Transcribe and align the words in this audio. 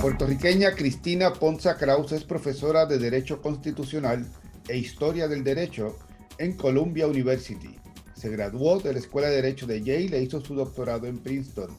Puertorriqueña 0.00 0.76
Cristina 0.76 1.32
Ponza 1.32 1.76
Kraus 1.76 2.12
es 2.12 2.22
profesora 2.22 2.86
de 2.86 2.98
Derecho 2.98 3.42
Constitucional 3.42 4.24
e 4.68 4.78
Historia 4.78 5.26
del 5.26 5.42
Derecho 5.42 5.98
en 6.38 6.56
Columbia 6.56 7.08
University. 7.08 7.76
Se 8.14 8.30
graduó 8.30 8.78
de 8.78 8.92
la 8.92 9.00
Escuela 9.00 9.28
de 9.28 9.42
Derecho 9.42 9.66
de 9.66 9.82
Yale 9.82 10.16
e 10.16 10.22
hizo 10.22 10.40
su 10.40 10.54
doctorado 10.54 11.08
en 11.08 11.18
Princeton. 11.18 11.76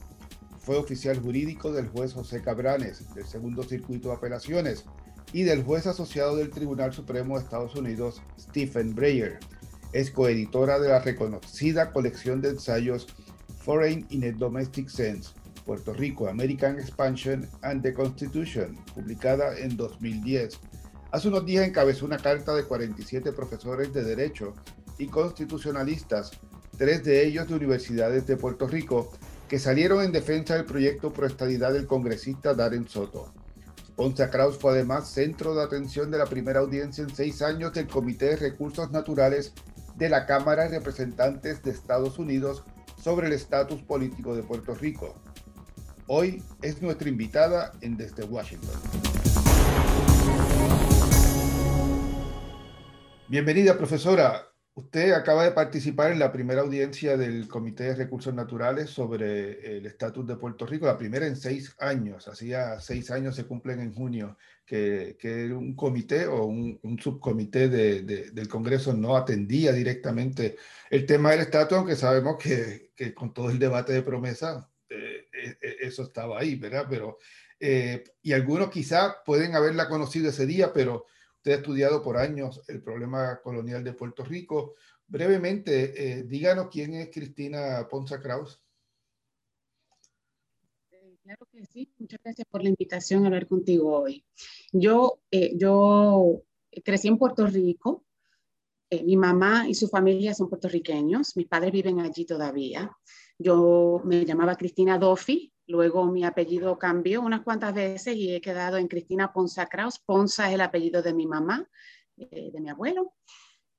Fue 0.60 0.76
oficial 0.76 1.18
jurídico 1.18 1.72
del 1.72 1.88
juez 1.88 2.12
José 2.12 2.42
Cabranes, 2.42 3.14
del 3.16 3.26
Segundo 3.26 3.64
Circuito 3.64 4.10
de 4.10 4.16
Apelaciones, 4.16 4.84
y 5.32 5.44
del 5.44 5.64
juez 5.64 5.88
asociado 5.88 6.36
del 6.36 6.50
Tribunal 6.50 6.92
Supremo 6.92 7.38
de 7.38 7.46
Estados 7.46 7.74
Unidos, 7.76 8.22
Stephen 8.38 8.96
Breyer. 8.96 9.40
Es 9.94 10.12
coeditora 10.12 10.78
de 10.78 10.90
la 10.90 11.00
reconocida 11.00 11.92
colección 11.92 12.42
de 12.42 12.50
ensayos 12.50 13.08
Foreign 13.60 14.06
in 14.10 14.26
a 14.26 14.32
Domestic 14.34 14.90
Sense, 14.90 15.30
Puerto 15.70 15.94
Rico, 15.94 16.28
American 16.28 16.80
Expansion 16.80 17.48
and 17.62 17.84
the 17.84 17.94
Constitution, 17.94 18.76
publicada 18.96 19.56
en 19.56 19.78
2010. 19.78 20.58
Hace 21.12 21.28
unos 21.28 21.46
días 21.46 21.68
encabezó 21.68 22.08
una 22.08 22.18
carta 22.18 22.56
de 22.56 22.64
47 22.64 23.32
profesores 23.34 23.94
de 23.94 24.04
Derecho 24.04 24.56
y 24.98 25.06
constitucionalistas, 25.06 26.32
tres 26.76 27.04
de 27.04 27.24
ellos 27.24 27.48
de 27.48 27.54
universidades 27.54 28.26
de 28.26 28.36
Puerto 28.36 28.66
Rico, 28.66 29.12
que 29.48 29.60
salieron 29.60 30.04
en 30.04 30.12
defensa 30.12 30.56
del 30.56 30.66
proyecto 30.66 31.14
pro 31.14 31.28
estadidad 31.28 31.72
del 31.72 31.86
congresista 31.86 32.56
Darren 32.56 32.88
Soto. 32.88 33.32
Ponce 33.96 34.28
Kraus 34.28 34.58
fue 34.58 34.72
además 34.72 35.08
centro 35.08 35.54
de 35.54 35.62
atención 35.62 36.10
de 36.10 36.18
la 36.18 36.26
primera 36.26 36.62
audiencia 36.62 37.04
en 37.04 37.16
seis 37.16 37.44
años 37.44 37.74
del 37.74 37.86
Comité 37.86 38.30
de 38.30 38.38
Recursos 38.38 38.90
Naturales 38.90 39.54
de 39.98 40.10
la 40.10 40.26
Cámara 40.26 40.68
de 40.68 40.80
Representantes 40.80 41.62
de 41.62 41.70
Estados 41.70 42.18
Unidos 42.18 42.64
sobre 43.00 43.28
el 43.28 43.34
estatus 43.34 43.84
político 43.84 44.36
de 44.36 44.42
Puerto 44.42 44.74
Rico. 44.74 45.14
Hoy 46.12 46.42
es 46.64 46.82
nuestra 46.82 47.08
invitada 47.08 47.72
en 47.82 47.96
Desde 47.96 48.24
Washington. 48.24 48.72
Bienvenida, 53.28 53.78
profesora. 53.78 54.48
Usted 54.74 55.12
acaba 55.12 55.44
de 55.44 55.52
participar 55.52 56.12
en 56.12 56.18
la 56.18 56.32
primera 56.32 56.62
audiencia 56.62 57.16
del 57.16 57.48
Comité 57.48 57.84
de 57.84 57.96
Recursos 57.96 58.34
Naturales 58.34 58.90
sobre 58.90 59.78
el 59.78 59.86
estatus 59.86 60.26
de 60.26 60.38
Puerto 60.38 60.66
Rico, 60.66 60.88
la 60.88 60.98
primera 60.98 61.28
en 61.28 61.36
seis 61.36 61.76
años, 61.78 62.28
hacía 62.28 62.80
seis 62.80 63.12
años 63.12 63.36
se 63.36 63.46
cumplen 63.46 63.80
en 63.80 63.94
junio, 63.94 64.36
que, 64.66 65.16
un 65.56 65.76
comité 65.76 66.26
o 66.26 66.46
un, 66.46 66.98
subcomité 67.00 67.70
del 67.70 68.48
Congreso 68.48 68.96
no 68.96 69.16
atendía 69.16 69.74
directamente 69.74 70.56
el 70.90 71.06
tema 71.06 71.30
del 71.30 71.42
estatus, 71.42 71.78
aunque 71.78 71.96
sabemos 71.96 72.38
que, 72.38 73.14
con 73.14 73.32
todo 73.32 73.52
el 73.52 73.60
debate 73.60 73.94
de 73.94 74.02
promesa 74.02 74.72
eso 75.62 76.04
estaba 76.04 76.40
ahí, 76.40 76.56
¿verdad? 76.56 76.86
Pero, 76.90 77.18
y 78.22 78.32
algunos 78.32 78.70
quizás 78.70 79.16
pueden 79.26 79.56
haberla 79.56 79.88
conocido 79.88 80.30
ese 80.30 80.46
día, 80.46 80.72
pero 80.74 81.06
Usted 81.40 81.54
ha 81.54 81.56
estudiado 81.56 82.04
por 82.04 82.18
años 82.18 82.62
el 82.68 82.82
problema 82.84 83.40
colonial 83.42 83.82
de 83.82 83.94
Puerto 83.94 84.26
Rico. 84.26 84.76
Brevemente, 85.08 86.20
eh, 86.20 86.24
díganos 86.24 86.68
quién 86.70 86.94
es 86.96 87.10
Cristina 87.14 87.88
Ponza 87.90 88.22
Kraus. 88.22 88.62
Eh, 90.92 91.16
claro 91.24 91.48
que 91.50 91.66
sí, 91.66 91.94
muchas 91.98 92.20
gracias 92.22 92.46
por 92.52 92.62
la 92.62 92.68
invitación 92.68 93.24
a 93.24 93.28
hablar 93.28 93.48
contigo 93.48 94.02
hoy. 94.02 94.26
Yo, 94.74 95.22
eh, 95.32 95.54
yo 95.56 96.44
crecí 96.84 97.08
en 97.08 97.18
Puerto 97.18 97.48
Rico, 97.48 98.04
mi 98.92 99.16
mamá 99.16 99.66
y 99.70 99.76
su 99.76 99.88
familia 99.88 100.34
son 100.34 100.50
puertorriqueños, 100.50 101.38
mis 101.38 101.48
padres 101.48 101.72
viven 101.72 102.02
allí 102.02 102.26
todavía. 102.26 102.92
Yo 103.40 104.02
me 104.04 104.26
llamaba 104.26 104.56
Cristina 104.56 105.00
Dofi, 105.00 105.52
Luego 105.70 106.08
mi 106.08 106.24
apellido 106.26 106.80
cambió 106.80 107.22
unas 107.22 107.42
cuantas 107.42 107.76
veces 107.76 108.16
y 108.16 108.34
he 108.34 108.42
quedado 108.42 108.78
en 108.78 108.88
Cristina 108.88 109.32
Ponza 109.32 109.68
Kraus. 109.68 110.00
Ponza 110.00 110.48
es 110.48 110.56
el 110.56 110.62
apellido 110.62 111.04
de 111.04 111.14
mi 111.14 111.28
mamá, 111.28 111.70
eh, 112.18 112.50
de 112.52 112.60
mi 112.60 112.70
abuelo, 112.72 113.14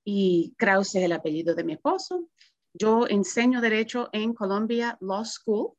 y 0.05 0.55
Kraus 0.57 0.95
es 0.95 1.03
el 1.03 1.11
apellido 1.11 1.53
de 1.57 1.65
mi 1.65 1.73
esposo. 1.73 2.29
Yo 2.73 3.09
enseño 3.09 3.61
derecho 3.61 4.09
en 4.13 4.35
Columbia 4.35 4.97
Law 5.01 5.25
School. 5.25 5.73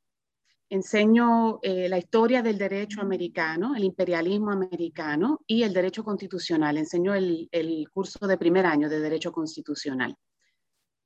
Enseño 0.70 1.60
eh, 1.62 1.88
la 1.88 1.98
historia 1.98 2.42
del 2.42 2.58
derecho 2.58 3.00
americano, 3.00 3.74
el 3.74 3.86
imperialismo 3.86 4.52
americano 4.52 5.40
y 5.48 5.64
el 5.64 5.74
derecho 5.74 6.04
constitucional. 6.04 6.78
Enseño 6.78 7.16
el 7.16 7.90
curso 7.94 8.28
de 8.28 8.38
primer 8.38 8.66
año 8.66 8.90
de 8.90 9.00
derecho 9.00 9.32
constitucional. 9.32 10.14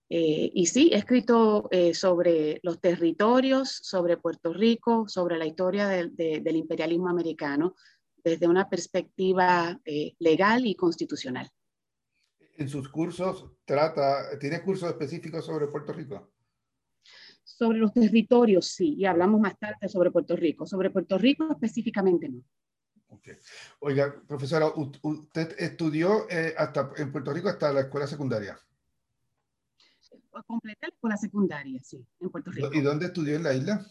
Eh, 0.07 0.51
y 0.53 0.67
sí, 0.67 0.91
he 0.93 0.97
escrito 0.97 1.67
eh, 1.71 1.93
sobre 1.95 2.59
los 2.61 2.79
territorios, 2.79 3.79
sobre 3.81 4.17
Puerto 4.17 4.53
Rico, 4.53 5.07
sobre 5.07 5.37
la 5.37 5.47
historia 5.47 5.87
del 5.87 6.55
imperialismo 6.55 7.09
americano 7.09 7.75
desde 8.23 8.47
una 8.47 8.69
perspectiva 8.69 9.79
eh, 9.83 10.15
legal 10.19 10.65
y 10.65 10.75
constitucional. 10.75 11.49
En 12.57 12.69
sus 12.69 12.87
cursos, 12.89 13.51
trata, 13.65 14.37
¿tiene 14.39 14.61
cursos 14.61 14.89
específicos 14.89 15.45
sobre 15.45 15.67
Puerto 15.67 15.91
Rico? 15.91 16.31
Sobre 17.43 17.77
los 17.79 17.93
territorios, 17.93 18.67
sí, 18.67 18.95
y 18.97 19.05
hablamos 19.05 19.41
más 19.41 19.57
tarde 19.57 19.89
sobre 19.89 20.11
Puerto 20.11 20.35
Rico. 20.35 20.65
Sobre 20.65 20.89
Puerto 20.89 21.17
Rico 21.17 21.47
específicamente 21.51 22.29
no. 22.29 22.43
Oiga, 23.79 24.13
profesora, 24.27 24.71
usted 24.75 25.55
estudió 25.57 26.27
hasta, 26.57 26.91
en 26.97 27.11
Puerto 27.11 27.33
Rico 27.33 27.49
hasta 27.49 27.71
la 27.71 27.81
escuela 27.81 28.07
secundaria 28.07 28.59
completé 30.43 30.87
la 30.87 30.93
escuela 30.93 31.17
secundaria, 31.17 31.81
sí, 31.83 32.05
en 32.19 32.29
Puerto 32.29 32.51
Rico. 32.51 32.69
¿Y 32.73 32.81
dónde 32.81 33.07
estudió 33.07 33.35
en 33.35 33.43
la 33.43 33.53
isla? 33.53 33.85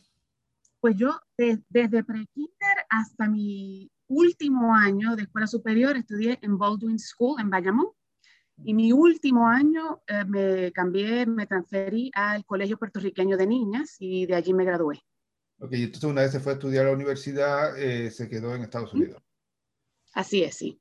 Pues 0.80 0.96
yo 0.96 1.18
desde 1.36 2.04
pre-kinder 2.04 2.76
hasta 2.90 3.26
mi 3.28 3.90
último 4.06 4.74
año 4.74 5.16
de 5.16 5.22
escuela 5.22 5.46
superior 5.46 5.96
estudié 5.96 6.38
en 6.42 6.58
Baldwin 6.58 6.98
School 6.98 7.40
en 7.40 7.50
Bayamón. 7.50 7.88
Y 8.64 8.72
mi 8.72 8.92
último 8.92 9.48
año 9.48 10.02
eh, 10.06 10.24
me 10.24 10.70
cambié, 10.70 11.26
me 11.26 11.46
transferí 11.46 12.12
al 12.14 12.44
Colegio 12.44 12.78
Puertorriqueño 12.78 13.36
de 13.36 13.46
Niñas 13.48 13.96
y 13.98 14.26
de 14.26 14.36
allí 14.36 14.54
me 14.54 14.64
gradué. 14.64 15.02
Ok, 15.58 15.72
entonces 15.72 16.04
una 16.04 16.22
vez 16.22 16.32
se 16.32 16.40
fue 16.40 16.52
a 16.52 16.54
estudiar 16.54 16.84
a 16.84 16.88
la 16.90 16.94
universidad, 16.94 17.76
eh, 17.78 18.10
se 18.10 18.28
quedó 18.28 18.54
en 18.54 18.62
Estados 18.62 18.92
Unidos. 18.92 19.20
Así 20.12 20.44
es, 20.44 20.54
sí. 20.56 20.80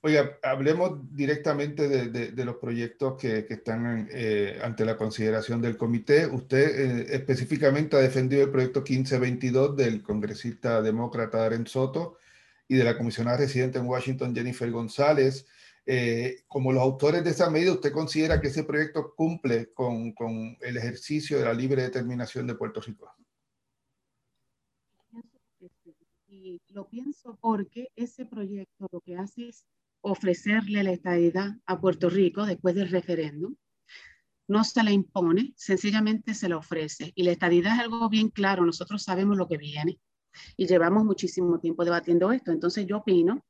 Oiga, 0.00 0.38
hablemos 0.44 1.12
directamente 1.16 1.88
de, 1.88 2.44
los 2.44 2.56
proyectos 2.56 3.20
que, 3.20 3.46
están 3.48 4.08
eh, 4.12 4.60
ante 4.62 4.84
la 4.84 4.96
consideración 4.96 5.60
del 5.60 5.76
comité. 5.76 6.26
Usted 6.26 7.08
eh, 7.08 7.16
específicamente 7.16 7.96
ha 7.96 8.00
defendido 8.00 8.44
el 8.44 8.50
proyecto 8.50 8.80
1522 8.80 9.76
del 9.76 10.02
congresista 10.04 10.80
demócrata 10.82 11.44
Aren 11.44 11.66
Soto 11.66 12.18
y 12.68 12.76
de 12.76 12.84
la 12.84 12.96
comisionada 12.96 13.38
residente 13.38 13.78
en 13.78 13.86
Washington, 13.86 14.34
Jennifer 14.36 14.70
González. 14.70 15.46
Eh, 15.84 16.44
como 16.46 16.72
los 16.72 16.82
autores 16.82 17.24
de 17.24 17.30
esa 17.30 17.50
medida, 17.50 17.72
¿usted 17.72 17.90
considera 17.90 18.40
que 18.40 18.48
ese 18.48 18.62
proyecto 18.62 19.14
cumple 19.16 19.72
con, 19.72 20.12
con 20.12 20.56
el 20.60 20.76
ejercicio 20.76 21.38
de 21.38 21.44
la 21.44 21.54
libre 21.54 21.82
determinación 21.82 22.46
de 22.46 22.54
Puerto 22.54 22.80
Rico? 22.80 23.12
Y 26.28 26.60
lo 26.68 26.86
pienso 26.88 27.36
porque 27.40 27.88
ese 27.96 28.26
proyecto 28.26 28.86
lo 28.92 29.00
que 29.00 29.16
hace 29.16 29.48
es 29.48 29.64
ofrecerle 30.00 30.82
la 30.82 30.92
estadidad 30.92 31.56
a 31.66 31.80
Puerto 31.80 32.10
Rico 32.10 32.46
después 32.46 32.74
del 32.74 32.90
referéndum. 32.90 33.56
No 34.46 34.64
se 34.64 34.82
la 34.82 34.92
impone, 34.92 35.52
sencillamente 35.56 36.34
se 36.34 36.48
la 36.48 36.56
ofrece. 36.56 37.12
Y 37.14 37.24
la 37.24 37.32
estadidad 37.32 37.74
es 37.74 37.80
algo 37.80 38.08
bien 38.08 38.30
claro, 38.30 38.64
nosotros 38.64 39.02
sabemos 39.02 39.36
lo 39.36 39.48
que 39.48 39.58
viene 39.58 39.98
y 40.56 40.66
llevamos 40.66 41.04
muchísimo 41.04 41.58
tiempo 41.58 41.84
debatiendo 41.84 42.32
esto. 42.32 42.52
Entonces 42.52 42.86
yo 42.86 42.98
opino 42.98 43.44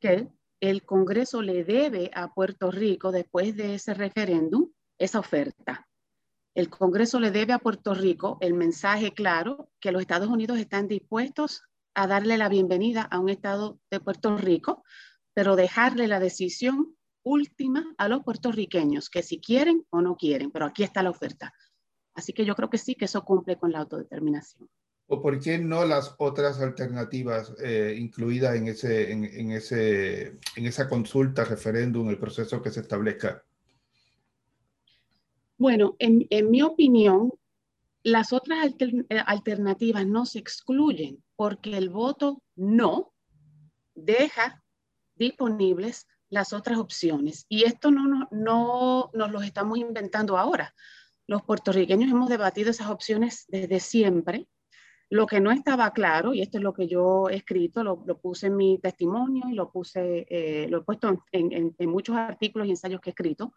que 0.00 0.28
el 0.60 0.84
Congreso 0.84 1.42
le 1.42 1.64
debe 1.64 2.10
a 2.14 2.32
Puerto 2.32 2.70
Rico, 2.70 3.10
después 3.10 3.56
de 3.56 3.74
ese 3.74 3.94
referéndum, 3.94 4.70
esa 4.98 5.18
oferta. 5.18 5.88
El 6.54 6.68
Congreso 6.68 7.18
le 7.18 7.30
debe 7.30 7.52
a 7.52 7.58
Puerto 7.58 7.94
Rico 7.94 8.38
el 8.40 8.54
mensaje 8.54 9.12
claro 9.12 9.70
que 9.80 9.90
los 9.90 10.02
Estados 10.02 10.28
Unidos 10.28 10.58
están 10.58 10.86
dispuestos 10.86 11.62
a 11.94 12.06
darle 12.06 12.36
la 12.36 12.48
bienvenida 12.48 13.02
a 13.02 13.18
un 13.18 13.28
Estado 13.28 13.78
de 13.90 14.00
Puerto 14.00 14.36
Rico 14.36 14.84
pero 15.34 15.56
dejarle 15.56 16.08
la 16.08 16.20
decisión 16.20 16.96
última 17.22 17.84
a 17.98 18.08
los 18.08 18.22
puertorriqueños, 18.22 19.08
que 19.08 19.22
si 19.22 19.40
quieren 19.40 19.86
o 19.90 20.02
no 20.02 20.16
quieren, 20.16 20.50
pero 20.50 20.66
aquí 20.66 20.82
está 20.82 21.02
la 21.02 21.10
oferta. 21.10 21.52
Así 22.14 22.32
que 22.32 22.44
yo 22.44 22.54
creo 22.54 22.68
que 22.68 22.78
sí, 22.78 22.94
que 22.94 23.06
eso 23.06 23.24
cumple 23.24 23.56
con 23.56 23.72
la 23.72 23.80
autodeterminación. 23.80 24.68
¿O 25.06 25.20
por 25.20 25.38
qué 25.40 25.58
no 25.58 25.84
las 25.84 26.14
otras 26.18 26.60
alternativas 26.60 27.54
eh, 27.62 27.96
incluidas 27.98 28.56
en, 28.56 28.68
ese, 28.68 29.12
en, 29.12 29.50
ese, 29.50 30.38
en 30.56 30.66
esa 30.66 30.88
consulta, 30.88 31.44
referéndum, 31.44 32.08
el 32.08 32.18
proceso 32.18 32.62
que 32.62 32.70
se 32.70 32.80
establezca? 32.80 33.42
Bueno, 35.58 35.96
en, 35.98 36.26
en 36.30 36.50
mi 36.50 36.62
opinión, 36.62 37.30
las 38.02 38.32
otras 38.32 38.74
eh, 38.78 39.04
alternativas 39.26 40.06
no 40.06 40.26
se 40.26 40.38
excluyen 40.38 41.22
porque 41.36 41.76
el 41.76 41.88
voto 41.88 42.42
no 42.56 43.12
deja 43.94 44.61
disponibles 45.22 46.06
las 46.28 46.52
otras 46.52 46.78
opciones. 46.78 47.46
Y 47.48 47.64
esto 47.64 47.90
no, 47.90 48.08
no, 48.08 48.28
no 48.32 49.10
nos 49.12 49.30
lo 49.30 49.42
estamos 49.42 49.78
inventando 49.78 50.38
ahora. 50.38 50.74
Los 51.26 51.42
puertorriqueños 51.42 52.10
hemos 52.10 52.28
debatido 52.28 52.70
esas 52.70 52.90
opciones 52.90 53.44
desde 53.48 53.80
siempre. 53.80 54.48
Lo 55.10 55.26
que 55.26 55.40
no 55.40 55.50
estaba 55.50 55.92
claro, 55.92 56.32
y 56.32 56.40
esto 56.40 56.56
es 56.56 56.64
lo 56.64 56.72
que 56.72 56.88
yo 56.88 57.28
he 57.28 57.36
escrito, 57.36 57.84
lo, 57.84 58.02
puse 58.18 58.46
en 58.46 58.56
mi 58.56 58.78
testimonio 58.78 59.44
y 59.50 59.54
lo 59.54 59.70
puse, 59.70 60.26
eh, 60.30 60.66
lo 60.70 60.78
he 60.78 60.84
puesto 60.84 61.08
en, 61.32 61.74
en, 61.78 61.90
muchos 61.90 62.16
artículos 62.16 62.66
y 62.66 62.70
ensayos 62.70 63.00
que 63.00 63.10
he 63.10 63.12
escrito, 63.12 63.52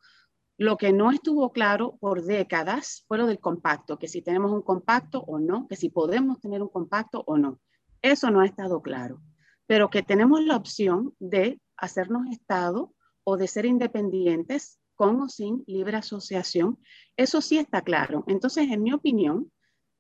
lo 0.58 0.76
que 0.76 0.92
no 0.92 1.12
estuvo 1.12 1.54
claro 1.54 1.98
por 2.02 2.24
décadas 2.24 3.06
fue 3.08 3.18
lo 3.18 3.26
del 3.26 3.40
compacto, 3.40 3.98
que 3.98 4.10
si 4.10 4.22
tenemos 4.22 4.52
un 4.52 4.62
compacto 4.62 5.20
o 5.20 5.40
no, 5.40 5.66
que 5.68 5.78
si 5.78 5.90
podemos 5.90 6.42
tener 6.42 6.62
un 6.62 6.70
compacto 6.70 7.24
o 7.26 7.38
no. 7.38 7.62
Eso 8.02 8.32
no 8.32 8.42
ha 8.42 8.46
estado 8.46 8.82
claro, 8.82 9.22
pero 9.68 9.90
que 9.90 10.04
tenemos 10.04 10.44
la 10.44 10.56
opción 10.56 11.14
de 11.20 11.60
hacernos 11.78 12.28
Estado 12.32 12.94
o 13.24 13.38
de 13.38 13.48
ser 13.48 13.66
independientes 13.66 14.80
con 14.96 15.22
o 15.22 15.30
sin 15.30 15.64
libre 15.68 15.98
asociación, 15.98 16.80
eso 17.18 17.42
sí 17.42 17.58
está 17.58 17.82
claro. 17.82 18.24
Entonces, 18.28 18.70
en 18.72 18.84
mi 18.84 18.94
opinión, 18.94 19.52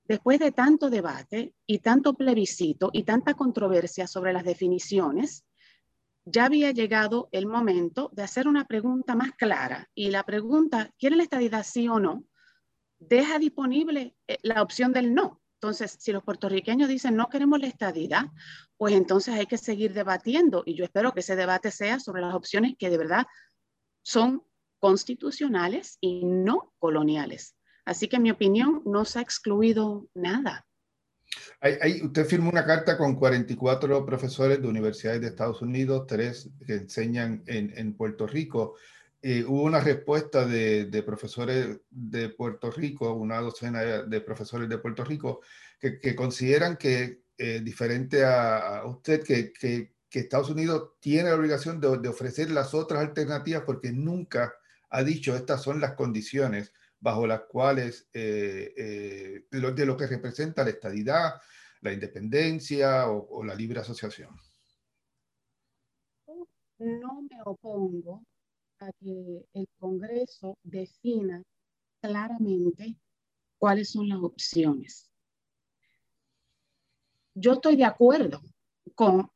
Después 0.07 0.37
de 0.39 0.51
tanto 0.51 0.91
debate 0.91 1.55
y 1.65 1.79
tanto 1.79 2.13
plebiscito 2.13 2.91
y 2.93 3.03
tanta 3.03 3.33
controversia 3.33 4.05
sobre 4.05 4.33
las 4.33 4.43
definiciones, 4.43 5.45
ya 6.25 6.45
había 6.45 6.71
llegado 6.71 7.27
el 7.31 7.47
momento 7.47 8.11
de 8.13 8.23
hacer 8.23 8.47
una 8.47 8.65
pregunta 8.65 9.15
más 9.15 9.31
clara. 9.31 9.89
Y 9.95 10.11
la 10.11 10.23
pregunta, 10.23 10.91
¿quiere 10.99 11.15
la 11.15 11.23
estadidad 11.23 11.63
sí 11.63 11.87
o 11.87 11.99
no? 11.99 12.23
Deja 12.99 13.39
disponible 13.39 14.15
eh, 14.27 14.37
la 14.43 14.61
opción 14.61 14.93
del 14.93 15.13
no. 15.13 15.41
Entonces, 15.61 15.97
si 15.99 16.11
los 16.11 16.23
puertorriqueños 16.23 16.89
dicen 16.89 17.15
no 17.15 17.29
queremos 17.29 17.59
la 17.59 17.67
estadidad, 17.67 18.25
pues 18.77 18.93
entonces 18.93 19.35
hay 19.35 19.45
que 19.45 19.57
seguir 19.57 19.93
debatiendo. 19.93 20.63
Y 20.65 20.75
yo 20.75 20.83
espero 20.83 21.13
que 21.13 21.21
ese 21.21 21.35
debate 21.35 21.71
sea 21.71 21.99
sobre 21.99 22.21
las 22.21 22.35
opciones 22.35 22.75
que 22.77 22.89
de 22.89 22.97
verdad 22.97 23.25
son 24.03 24.43
constitucionales 24.79 25.97
y 25.99 26.23
no 26.25 26.73
coloniales. 26.77 27.55
Así 27.85 28.07
que 28.07 28.17
en 28.17 28.23
mi 28.23 28.31
opinión 28.31 28.81
no 28.85 29.05
se 29.05 29.19
ha 29.19 29.21
excluido 29.21 30.07
nada. 30.13 30.65
usted 32.03 32.25
firmó 32.25 32.49
una 32.49 32.65
carta 32.65 32.97
con 32.97 33.15
44 33.15 34.05
profesores 34.05 34.61
de 34.61 34.67
universidades 34.67 35.21
de 35.21 35.27
Estados 35.27 35.61
Unidos, 35.61 36.05
tres 36.07 36.49
que 36.65 36.73
enseñan 36.73 37.43
en, 37.47 37.95
Puerto 37.95 38.27
Rico. 38.27 38.75
Eh, 39.27 39.43
hubo 39.43 39.63
una 39.63 39.79
respuesta 39.79 40.45
de, 40.45 41.03
profesores 41.03 41.79
de 41.89 42.29
Puerto 42.29 42.69
Rico, 42.69 43.11
una 43.13 43.39
docena 43.39 43.81
de 43.81 44.21
profesores 44.21 44.69
de 44.69 44.77
Puerto 44.77 45.03
Rico, 45.03 45.41
que, 45.79 46.15
consideran 46.15 46.77
que, 46.77 47.23
eh, 47.35 47.59
diferente 47.63 48.23
a, 48.23 48.83
usted, 48.85 49.23
que, 49.23 49.95
Estados 50.11 50.51
Unidos 50.51 50.91
tiene 50.99 51.29
la 51.29 51.35
obligación 51.35 51.81
de, 51.81 51.97
de 51.97 52.07
ofrecer 52.07 52.51
las 52.51 52.75
otras 52.75 53.01
alternativas 53.01 53.63
porque 53.65 53.91
nunca 53.91 54.53
ha 54.91 55.03
dicho 55.03 55.35
estas 55.35 55.63
son 55.63 55.81
las 55.81 55.95
condiciones 55.95 56.71
bajo 56.99 57.25
las 57.25 57.41
cuales, 57.45 58.07
eh, 58.13 58.73
eh, 58.77 59.45
de, 59.49 59.85
lo, 59.87 59.97
que 59.97 60.05
representa 60.05 60.63
la 60.63 60.69
estadidad, 60.69 61.41
la 61.81 61.91
independencia 61.91 63.09
o, 63.09 63.43
la 63.43 63.55
libre 63.55 63.79
asociación. 63.79 64.29
No 66.77 67.21
me 67.23 67.41
opongo 67.43 68.23
que 68.93 69.45
el 69.53 69.67
Congreso 69.77 70.57
defina 70.63 71.43
claramente 72.01 72.97
cuáles 73.57 73.91
son 73.91 74.09
las 74.09 74.19
opciones. 74.19 75.09
Yo 77.33 77.53
estoy 77.53 77.75
de 77.75 77.85
acuerdo 77.85 78.41
con 78.93 79.29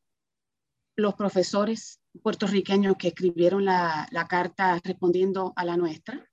los 0.95 1.15
profesores 1.15 1.99
puertorriqueños 2.21 2.95
que 2.97 3.09
escribieron 3.09 3.65
la, 3.65 4.07
la, 4.11 4.27
carta 4.27 4.79
respondiendo 4.83 5.53
a 5.55 5.65
la 5.65 5.77
nuestra, 5.77 6.29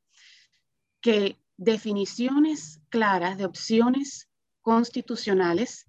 que 1.01 1.39
definiciones 1.57 2.81
claras 2.89 3.39
de 3.39 3.47
opciones 3.47 4.29
constitucionales 4.61 5.87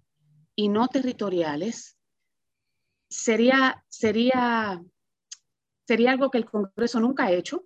y 0.56 0.70
no 0.70 0.88
territoriales 0.88 1.98
sería, 3.10 3.84
sería, 3.90 4.84
sería 5.88 6.12
algo 6.12 6.30
que 6.30 6.40
el 6.40 6.46
Congreso 6.46 7.00
nunca 7.00 7.26
ha 7.26 7.32
hecho 7.32 7.66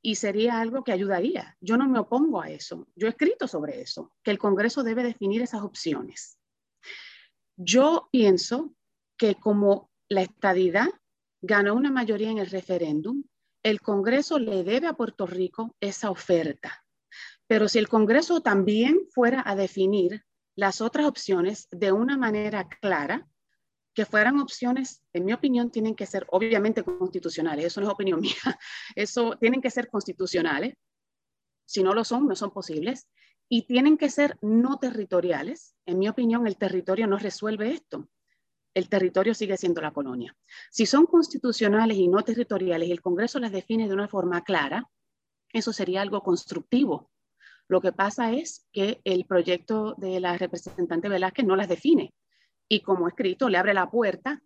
y 0.00 0.14
sería 0.14 0.60
algo 0.60 0.84
que 0.84 0.92
ayudaría. 0.92 1.56
Yo 1.60 1.76
no 1.76 1.86
me 1.88 1.98
opongo 1.98 2.40
a 2.40 2.48
eso. 2.48 2.88
Yo 2.96 3.06
he 3.06 3.10
escrito 3.10 3.46
sobre 3.46 3.80
eso, 3.80 4.12
que 4.22 4.30
el 4.30 4.38
Congreso 4.38 4.82
debe 4.82 5.02
definir 5.02 5.42
esas 5.42 5.62
opciones. 5.62 6.38
Yo 7.56 8.08
pienso 8.10 8.74
que 9.18 9.34
como 9.34 9.90
la 10.08 10.22
estadidad 10.22 10.88
ganó 11.42 11.74
una 11.74 11.90
mayoría 11.90 12.30
en 12.30 12.38
el 12.38 12.48
referéndum, 12.48 13.24
el 13.62 13.80
Congreso 13.80 14.38
le 14.38 14.62
debe 14.62 14.86
a 14.86 14.94
Puerto 14.94 15.26
Rico 15.26 15.76
esa 15.80 16.10
oferta. 16.10 16.84
Pero 17.46 17.68
si 17.68 17.78
el 17.78 17.88
Congreso 17.88 18.40
también 18.40 19.00
fuera 19.10 19.42
a 19.44 19.56
definir 19.56 20.24
las 20.56 20.80
otras 20.80 21.06
opciones 21.06 21.68
de 21.70 21.92
una 21.92 22.16
manera 22.16 22.68
clara, 22.80 23.28
que 23.98 24.06
fueran 24.06 24.38
opciones, 24.38 25.02
en 25.12 25.24
mi 25.24 25.32
opinión, 25.32 25.72
tienen 25.72 25.96
que 25.96 26.06
ser 26.06 26.24
obviamente 26.30 26.84
constitucionales, 26.84 27.64
eso 27.64 27.80
no 27.80 27.88
es 27.88 27.92
opinión 27.92 28.20
mía, 28.20 28.56
eso 28.94 29.36
tienen 29.40 29.60
que 29.60 29.72
ser 29.72 29.88
constitucionales, 29.88 30.76
si 31.66 31.82
no 31.82 31.94
lo 31.94 32.04
son, 32.04 32.28
no 32.28 32.36
son 32.36 32.52
posibles, 32.52 33.08
y 33.48 33.66
tienen 33.66 33.98
que 33.98 34.08
ser 34.08 34.38
no 34.40 34.78
territoriales. 34.78 35.74
En 35.84 35.98
mi 35.98 36.08
opinión, 36.08 36.46
el 36.46 36.56
territorio 36.56 37.08
no 37.08 37.18
resuelve 37.18 37.72
esto. 37.72 38.08
El 38.72 38.88
territorio 38.88 39.34
sigue 39.34 39.56
siendo 39.56 39.80
la 39.80 39.90
colonia. 39.90 40.36
Si 40.70 40.86
son 40.86 41.06
constitucionales 41.06 41.96
y 41.96 42.06
no 42.06 42.22
territoriales 42.22 42.88
y 42.88 42.92
el 42.92 43.02
Congreso 43.02 43.40
las 43.40 43.50
define 43.50 43.88
de 43.88 43.94
una 43.94 44.06
forma 44.06 44.44
clara, 44.44 44.88
eso 45.52 45.72
sería 45.72 46.02
algo 46.02 46.22
constructivo 46.22 47.10
lo 47.68 47.82
que 47.82 47.92
pasa 47.92 48.32
es 48.32 48.66
que 48.72 49.00
el 49.04 49.26
proyecto 49.26 49.94
de 49.98 50.20
la 50.20 50.38
representante 50.38 51.10
Velázquez 51.10 51.44
no 51.44 51.54
las 51.54 51.68
define 51.68 52.14
y 52.68 52.80
como 52.80 53.08
escrito 53.08 53.48
le 53.48 53.58
abre 53.58 53.74
la 53.74 53.90
puerta 53.90 54.42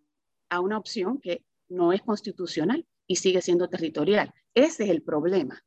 a 0.49 0.59
una 0.59 0.77
opción 0.77 1.19
que 1.19 1.43
no 1.69 1.93
es 1.93 2.01
constitucional 2.01 2.85
y 3.07 3.17
sigue 3.17 3.41
siendo 3.41 3.69
territorial. 3.69 4.33
Ese 4.53 4.83
es 4.85 4.89
el 4.89 5.01
problema. 5.01 5.63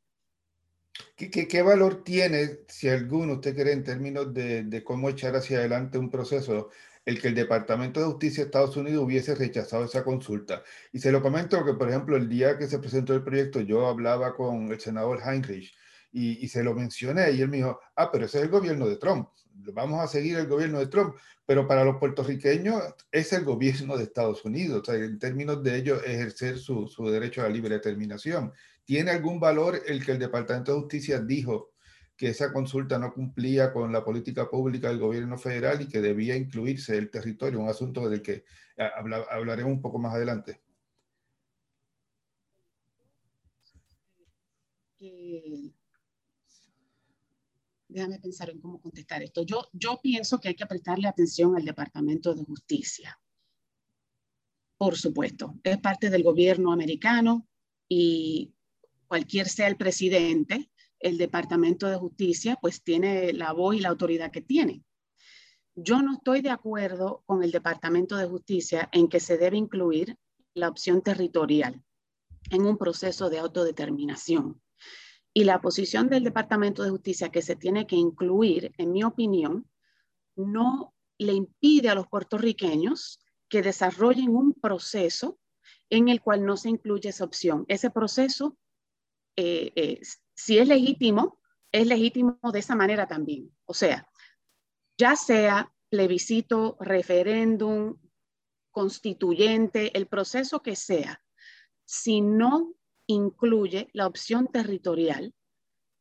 ¿Qué, 1.15 1.61
valor 1.61 2.03
tiene, 2.03 2.59
si 2.67 2.89
alguno 2.89 3.33
usted 3.33 3.55
cree, 3.55 3.73
en 3.73 3.83
términos 3.83 4.33
de, 4.33 4.83
cómo 4.83 5.09
echar 5.09 5.35
hacia 5.35 5.59
adelante 5.59 5.97
un 5.97 6.09
proceso, 6.09 6.69
el 7.05 7.21
que 7.21 7.29
el 7.29 7.35
Departamento 7.35 7.99
de 7.99 8.07
Justicia 8.07 8.43
de 8.43 8.47
Estados 8.47 8.77
Unidos 8.77 9.03
hubiese 9.03 9.35
rechazado 9.35 9.85
esa 9.85 10.03
consulta? 10.03 10.63
Y 10.91 10.99
se 10.99 11.11
lo 11.11 11.21
comento 11.21 11.63
que, 11.63 11.73
por 11.73 11.89
ejemplo, 11.89 12.17
el 12.17 12.27
día 12.27 12.57
que 12.57 12.67
se 12.67 12.79
presentó 12.79 13.13
el 13.13 13.23
proyecto, 13.23 13.61
yo 13.61 13.87
hablaba 13.87 14.35
con 14.35 14.71
el 14.71 14.79
senador 14.79 15.19
Heinrich 15.23 15.75
y, 16.11 16.47
se 16.47 16.63
lo 16.63 16.73
mencioné 16.73 17.31
y 17.31 17.41
él 17.41 17.49
me 17.49 17.57
dijo, 17.57 17.79
ah, 17.95 18.11
pero 18.11 18.25
ese 18.25 18.39
es 18.39 18.45
el 18.45 18.49
gobierno 18.49 18.87
de 18.87 18.97
Trump, 18.97 19.29
vamos 19.73 19.99
a 19.99 20.07
seguir 20.07 20.37
el 20.37 20.47
gobierno 20.47 20.79
de 20.79 20.87
Trump, 20.87 21.15
pero 21.45 21.67
para 21.67 21.83
los 21.83 21.97
puertorriqueños 21.97 22.81
es 23.11 23.33
el 23.33 23.43
gobierno 23.43 23.97
de 23.97 24.03
Estados 24.03 24.43
Unidos, 24.45 24.81
o 24.81 24.85
sea, 24.85 24.95
en 24.95 25.19
términos 25.19 25.63
de 25.63 25.77
ellos 25.77 26.01
ejercer 26.05 26.57
su, 26.57 26.87
su 26.87 27.09
derecho 27.09 27.41
a 27.41 27.45
la 27.45 27.49
libre 27.49 27.75
determinación. 27.75 28.53
¿Tiene 28.85 29.11
algún 29.11 29.39
valor 29.39 29.81
el 29.85 30.05
que 30.05 30.13
el 30.13 30.19
Departamento 30.19 30.73
de 30.73 30.79
Justicia 30.79 31.19
dijo 31.19 31.71
que 32.15 32.29
esa 32.29 32.51
consulta 32.51 32.97
no 32.97 33.13
cumplía 33.13 33.71
con 33.71 33.91
la 33.91 34.03
política 34.03 34.49
pública 34.49 34.89
del 34.89 34.99
gobierno 34.99 35.37
federal 35.37 35.81
y 35.81 35.87
que 35.87 36.01
debía 36.01 36.35
incluirse 36.35 36.97
el 36.97 37.09
territorio, 37.11 37.59
un 37.59 37.69
asunto 37.69 38.09
del 38.09 38.21
que 38.21 38.43
hablaremos 39.29 39.71
un 39.71 39.81
poco 39.81 39.99
más 39.99 40.15
adelante? 40.15 40.61
Déjame 47.87 48.19
pensar 48.19 48.49
en 48.49 48.59
cómo 48.59 48.81
contestar 48.81 49.23
esto. 49.23 49.43
Yo, 49.43 49.67
yo 49.73 49.99
pienso 50.01 50.39
que 50.39 50.49
hay 50.49 50.55
que 50.55 50.65
prestarle 50.65 51.07
atención 51.07 51.55
al 51.55 51.65
Departamento 51.65 52.33
de 52.33 52.43
Justicia. 52.43 53.19
Por 54.77 54.95
supuesto, 54.95 55.55
es 55.63 55.77
parte 55.79 56.09
del 56.09 56.23
gobierno 56.23 56.71
americano 56.71 57.47
y 57.89 58.53
cualquier 59.07 59.47
sea 59.47 59.67
el 59.67 59.77
presidente, 59.77 60.69
el 60.99 61.17
Departamento 61.17 61.87
de 61.87 61.97
Justicia 61.97 62.57
pues 62.61 62.83
tiene 62.83 63.33
la 63.33 63.53
voz 63.53 63.75
y 63.75 63.79
la 63.79 63.89
autoridad 63.89 64.31
que 64.31 64.41
tiene. 64.41 64.83
Yo 65.75 66.01
no 66.01 66.13
estoy 66.13 66.41
de 66.41 66.49
acuerdo 66.49 67.23
con 67.25 67.43
el 67.43 67.51
Departamento 67.51 68.17
de 68.17 68.27
Justicia 68.27 68.89
en 68.91 69.07
que 69.07 69.19
se 69.19 69.37
debe 69.37 69.57
incluir 69.57 70.17
la 70.53 70.69
opción 70.69 71.01
territorial 71.01 71.83
en 72.49 72.65
un 72.65 72.77
proceso 72.77 73.29
de 73.29 73.39
autodeterminación. 73.39 74.61
Y 75.37 75.43
la 75.43 75.61
posición 75.61 76.09
del 76.09 76.23
Departamento 76.23 76.81
de 76.81 76.89
Justicia 76.89 77.29
que 77.29 77.43
se 77.43 77.55
tiene 77.55 77.85
que 77.85 77.95
incluir, 77.95 78.73
en 78.79 78.91
mi 78.91 79.03
opinión, 79.03 79.69
no 80.35 80.95
le 81.19 81.33
impide 81.33 81.89
a 81.89 81.93
los 81.93 82.07
puertorriqueños 82.07 83.19
que 83.47 83.61
desarrollen 83.61 84.35
un 84.35 84.53
proceso 84.53 85.37
en 85.91 86.09
el 86.09 86.21
cual 86.21 86.43
no 86.43 86.57
se 86.57 86.69
incluye 86.69 87.09
esa 87.09 87.23
opción. 87.23 87.65
Ese 87.67 87.91
proceso, 87.91 88.57
eh, 89.35 89.73
eh, 89.75 90.01
si 90.33 90.57
es 90.57 90.67
legítimo, 90.67 91.39
es 91.71 91.85
legítimo 91.85 92.39
de 92.51 92.57
esa 92.57 92.75
manera 92.75 93.05
también. 93.05 93.55
O 93.65 93.75
sea, 93.75 94.09
ya 94.97 95.15
sea 95.15 95.71
plebiscito, 95.89 96.77
referéndum, 96.79 97.99
constituyente, 98.71 99.95
el 99.95 100.07
proceso 100.07 100.63
que 100.63 100.75
sea, 100.75 101.21
si 101.85 102.21
no 102.21 102.73
incluye 103.07 103.89
la 103.93 104.07
opción 104.07 104.47
territorial, 104.47 105.33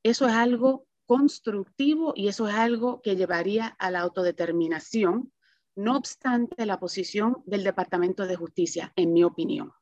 eso 0.03 0.27
es 0.27 0.35
algo 0.35 0.87
constructivo 1.07 2.13
y 2.17 2.29
eso 2.29 2.49
es 2.49 2.55
algo 2.55 3.01
que 3.01 3.17
llevaría 3.17 3.69
a 3.69 3.91
la 3.91 4.01
autodeterminación 4.01 5.33
no 5.77 5.97
obstante 5.97 6.65
la 6.65 6.81
posición 6.81 7.43
del 7.45 7.63
Departamento 7.63 8.27
de 8.27 8.35
Justicia, 8.35 8.93
en 8.97 9.13
mi 9.13 9.23
opinión. 9.23 9.73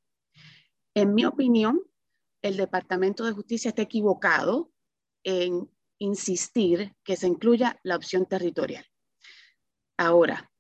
En 0.93 1.15
mi 1.15 1.25
opinión, 1.25 1.81
el 2.43 2.57
Departamento 2.57 3.25
de 3.25 3.33
Justicia 3.33 3.69
está 3.69 3.83
equivocado 3.83 4.71
en 5.23 5.71
insistir 5.99 6.95
que 7.05 7.17
se 7.17 7.29
incluya 7.29 7.79
la 7.85 7.97
opción 7.97 8.27
territorial. 8.27 8.85
Ahora, 9.97 10.51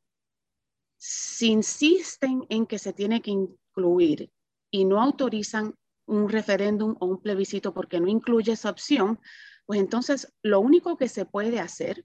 si 0.96 1.50
insisten 1.50 2.46
en 2.48 2.66
que 2.66 2.78
se 2.78 2.92
tiene 2.92 3.20
que 3.20 3.32
incluir 3.32 4.32
y 4.70 4.84
no 4.84 5.02
autorizan 5.02 5.74
un 6.06 6.28
referéndum 6.28 6.96
o 7.00 7.06
un 7.06 7.20
plebiscito 7.20 7.72
porque 7.72 8.00
no 8.00 8.08
incluye 8.08 8.52
esa 8.52 8.70
opción, 8.70 9.20
pues 9.66 9.80
entonces 9.80 10.32
lo 10.42 10.60
único 10.60 10.96
que 10.96 11.08
se 11.08 11.24
puede 11.24 11.60
hacer 11.60 12.04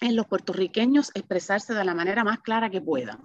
es 0.00 0.12
los 0.12 0.26
puertorriqueños 0.26 1.10
expresarse 1.14 1.74
de 1.74 1.84
la 1.84 1.94
manera 1.94 2.24
más 2.24 2.40
clara 2.40 2.70
que 2.70 2.80
puedan 2.80 3.20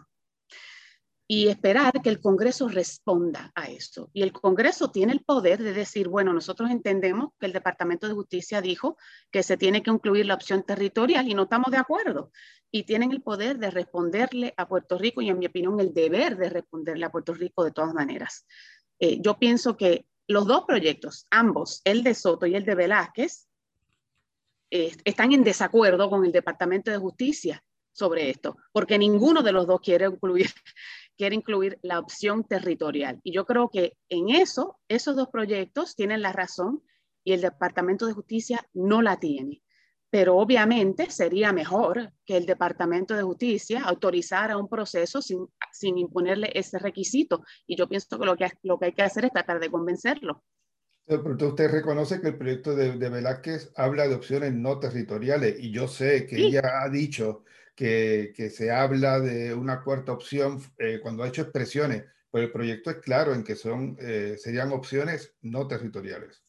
y 1.28 1.48
esperar 1.48 2.02
que 2.02 2.10
el 2.10 2.20
Congreso 2.20 2.68
responda 2.68 3.52
a 3.56 3.66
eso. 3.66 4.10
Y 4.14 4.24
el 4.24 4.34
Congreso 4.34 4.92
tiene 4.92 5.14
el 5.14 5.22
poder 5.22 5.64
de 5.64 5.74
decir, 5.74 6.08
bueno, 6.08 6.34
nosotros 6.34 6.70
entendemos 6.70 7.30
que 7.40 7.46
el 7.46 7.54
Departamento 7.54 8.08
de 8.08 8.14
Justicia 8.14 8.62
dijo 8.62 8.98
que 9.32 9.42
se 9.42 9.58
tiene 9.58 9.82
que 9.82 9.92
incluir 9.92 10.26
la 10.26 10.36
opción 10.36 10.64
territorial 10.64 11.28
y 11.28 11.34
no 11.34 11.44
estamos 11.44 11.72
de 11.72 11.78
acuerdo. 11.78 12.32
Y 12.72 12.84
tienen 12.84 13.12
el 13.12 13.22
poder 13.22 13.58
de 13.58 13.72
responderle 13.72 14.54
a 14.58 14.68
Puerto 14.68 14.98
Rico 14.98 15.22
y 15.22 15.30
en 15.30 15.40
mi 15.40 15.46
opinión 15.46 15.80
el 15.80 15.94
deber 15.94 16.38
de 16.38 16.50
responderle 16.50 17.06
a 17.06 17.12
Puerto 17.12 17.34
Rico 17.34 17.64
de 17.64 17.72
todas 17.72 17.94
maneras. 17.94 18.46
Eh, 19.04 19.20
yo 19.20 19.38
pienso 19.38 19.76
que 19.76 20.06
los 20.30 20.48
dos 20.48 20.64
proyectos, 20.66 21.28
ambos, 21.30 21.82
el 21.84 22.04
de 22.04 22.14
Soto 22.14 22.46
y 22.46 22.56
el 22.56 22.64
de 22.64 22.74
Velázquez, 22.74 23.50
eh, 24.72 24.96
están 25.04 25.34
en 25.34 25.44
desacuerdo 25.44 26.10
con 26.10 26.24
el 26.24 26.32
Departamento 26.32 26.90
de 26.90 27.00
Justicia 27.00 27.62
sobre 27.92 28.30
esto, 28.30 28.56
porque 28.72 28.98
ninguno 28.98 29.44
de 29.44 29.52
los 29.52 29.68
dos 29.68 29.82
quiere 29.82 30.06
incluir 30.06 30.46
quiere 31.18 31.36
incluir 31.36 31.80
la 31.82 32.00
opción 32.00 32.46
territorial. 32.46 33.20
Y 33.24 33.34
yo 33.34 33.46
creo 33.46 33.70
que 33.70 33.98
en 34.08 34.30
eso, 34.30 34.80
esos 34.88 35.18
dos 35.18 35.28
proyectos 35.28 35.98
tienen 35.98 36.22
la 36.22 36.32
razón 36.32 36.82
y 37.26 37.34
el 37.34 37.42
Departamento 37.42 38.06
de 38.06 38.14
Justicia 38.14 38.66
no 38.72 39.02
la 39.02 39.20
tiene. 39.20 39.64
Pero 40.14 40.38
obviamente 40.38 41.10
sería 41.10 41.52
mejor 41.52 42.14
que 42.24 42.38
el 42.38 42.46
Departamento 42.46 43.16
de 43.16 43.24
Justicia 43.24 43.82
autorizara 43.84 44.58
un 44.58 44.70
proceso 44.70 45.24
sin, 45.24 45.48
sin 45.72 45.98
imponerle 45.98 46.52
ese 46.54 46.78
requisito. 46.78 47.44
Y 47.66 47.76
yo 47.76 47.90
pienso 47.90 48.20
que 48.20 48.26
lo 48.28 48.36
que, 48.38 48.52
lo 48.62 48.78
que 48.78 48.86
hay 48.86 48.94
que 48.94 49.02
hacer 49.02 49.26
es 49.26 49.32
tratar 49.32 49.60
de 49.60 49.72
convencerlo. 49.72 50.44
Pero 51.08 51.48
usted 51.48 51.68
reconoce 51.68 52.22
que 52.22 52.28
el 52.28 52.38
proyecto 52.38 52.76
de, 52.76 52.92
de 52.96 53.10
Velázquez 53.10 53.72
habla 53.76 54.08
de 54.08 54.14
opciones 54.14 54.54
no 54.54 54.80
territoriales 54.80 55.60
y 55.60 55.72
yo 55.72 55.88
sé 55.88 56.28
que 56.28 56.38
ella 56.38 56.84
ha 56.84 56.90
dicho 56.90 57.44
que, 57.76 58.34
que, 58.36 58.52
se 58.52 58.70
habla 58.70 59.20
de 59.20 59.56
una 59.56 59.82
cuarta 59.82 60.12
opción 60.12 60.62
eh, 60.78 61.00
cuando 61.02 61.24
ha 61.24 61.28
hecho 61.28 61.42
expresiones, 61.42 62.04
pero 62.30 62.46
el 62.46 62.52
proyecto 62.52 62.92
es 62.92 62.98
claro 62.98 63.34
en 63.34 63.44
que 63.44 63.56
son, 63.56 63.98
eh, 64.00 64.36
serían 64.38 64.74
opciones 64.74 65.34
no 65.42 65.68
territoriales. 65.68 66.44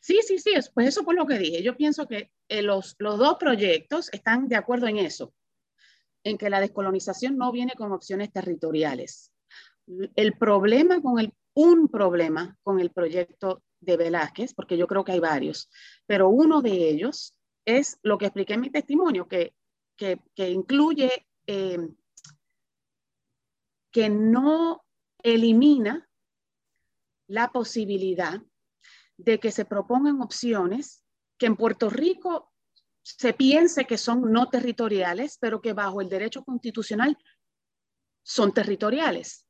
Sí, 0.00 0.20
sí, 0.26 0.38
sí, 0.38 0.52
pues 0.74 0.88
eso 0.88 1.04
fue 1.04 1.14
lo 1.14 1.26
que 1.26 1.38
dije. 1.38 1.62
Yo 1.62 1.76
pienso 1.76 2.06
que 2.06 2.30
eh, 2.48 2.62
los, 2.62 2.96
los 2.98 3.18
dos 3.18 3.36
proyectos 3.38 4.08
están 4.12 4.48
de 4.48 4.56
acuerdo 4.56 4.88
en 4.88 4.96
eso, 4.96 5.34
en 6.24 6.38
que 6.38 6.50
la 6.50 6.60
descolonización 6.60 7.36
no 7.36 7.52
viene 7.52 7.72
con 7.76 7.92
opciones 7.92 8.32
territoriales. 8.32 9.32
El 10.16 10.38
problema 10.38 11.00
con 11.02 11.18
el, 11.18 11.32
un 11.54 11.88
problema 11.88 12.56
con 12.62 12.80
el 12.80 12.90
proyecto 12.90 13.62
de 13.80 13.96
Velázquez, 13.96 14.54
porque 14.54 14.76
yo 14.76 14.86
creo 14.86 15.04
que 15.04 15.12
hay 15.12 15.20
varios, 15.20 15.70
pero 16.06 16.28
uno 16.28 16.62
de 16.62 16.88
ellos 16.88 17.34
es 17.64 17.98
lo 18.02 18.18
que 18.18 18.26
expliqué 18.26 18.54
en 18.54 18.60
mi 18.60 18.70
testimonio, 18.70 19.28
que 19.28 19.54
que, 20.34 20.50
incluye, 20.50 21.26
eh, 21.46 21.78
que 23.90 24.08
no 24.08 24.82
elimina 25.22 26.08
la 27.26 27.48
posibilidad 27.52 28.42
de 29.24 29.38
que 29.38 29.50
se 29.50 29.64
propongan 29.64 30.20
opciones 30.20 31.04
que 31.38 31.46
en 31.46 31.56
Puerto 31.56 31.90
Rico 31.90 32.52
se 33.02 33.32
piense 33.32 33.86
que 33.86 33.98
son 33.98 34.32
no 34.32 34.48
territoriales, 34.48 35.38
pero 35.40 35.60
que 35.60 35.72
bajo 35.72 36.00
el 36.00 36.08
derecho 36.08 36.44
constitucional 36.44 37.16
son 38.22 38.52
territoriales 38.52 39.46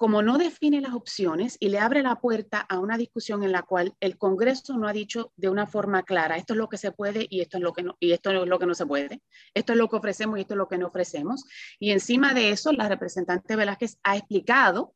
como 0.00 0.22
no 0.22 0.38
define 0.38 0.80
las 0.80 0.94
opciones 0.94 1.58
y 1.60 1.68
le 1.68 1.78
abre 1.78 2.02
la 2.02 2.22
puerta 2.22 2.60
a 2.60 2.78
una 2.78 2.96
discusión 2.96 3.42
en 3.42 3.52
la 3.52 3.64
cual 3.64 3.94
el 4.00 4.16
Congreso 4.16 4.78
no 4.78 4.88
ha 4.88 4.94
dicho 4.94 5.30
de 5.36 5.50
una 5.50 5.66
forma 5.66 6.04
clara, 6.04 6.38
esto 6.38 6.54
es 6.54 6.56
lo 6.56 6.70
que 6.70 6.78
se 6.78 6.90
puede 6.90 7.26
y 7.28 7.42
esto 7.42 7.58
es 7.58 7.62
lo 7.62 7.74
que 7.74 7.82
no, 7.82 7.98
y 8.00 8.12
esto 8.12 8.30
es 8.30 8.48
lo 8.48 8.58
que 8.58 8.64
no 8.64 8.72
se 8.72 8.86
puede, 8.86 9.20
esto 9.52 9.74
es 9.74 9.78
lo 9.78 9.90
que 9.90 9.96
ofrecemos 9.96 10.38
y 10.38 10.40
esto 10.40 10.54
es 10.54 10.58
lo 10.58 10.68
que 10.68 10.78
no 10.78 10.86
ofrecemos. 10.86 11.44
Y 11.78 11.90
encima 11.90 12.32
de 12.32 12.48
eso, 12.48 12.72
la 12.72 12.88
representante 12.88 13.56
Velázquez 13.56 13.98
ha 14.02 14.16
explicado 14.16 14.94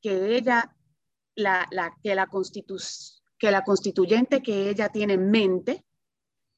que 0.00 0.36
ella, 0.36 0.75
la, 1.36 1.68
que, 2.02 2.14
la 2.14 2.28
que 3.38 3.50
la 3.50 3.62
constituyente 3.62 4.42
que 4.42 4.70
ella 4.70 4.88
tiene 4.88 5.14
en 5.14 5.30
mente 5.30 5.84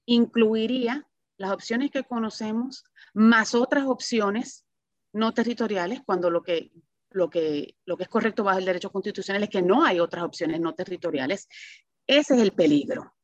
incluiría 0.06 1.06
las 1.36 1.52
opciones 1.52 1.90
que 1.90 2.04
conocemos 2.04 2.84
más 3.12 3.54
otras 3.54 3.86
opciones 3.86 4.64
no 5.12 5.32
territoriales, 5.32 6.00
cuando 6.04 6.30
lo 6.30 6.42
que 6.42 6.72
lo 7.10 7.30
que, 7.30 7.76
lo 7.86 7.96
que 7.96 8.02
es 8.02 8.08
correcto 8.08 8.44
bajo 8.44 8.58
el 8.58 8.64
derecho 8.64 8.90
constitucional 8.90 9.42
es 9.42 9.48
que 9.48 9.62
no 9.62 9.84
hay 9.84 10.00
otras 10.00 10.24
opciones 10.24 10.60
no 10.60 10.74
territoriales. 10.74 11.48
Ese 12.06 12.34
es 12.34 12.40
el 12.40 12.52
peligro, 12.52 13.14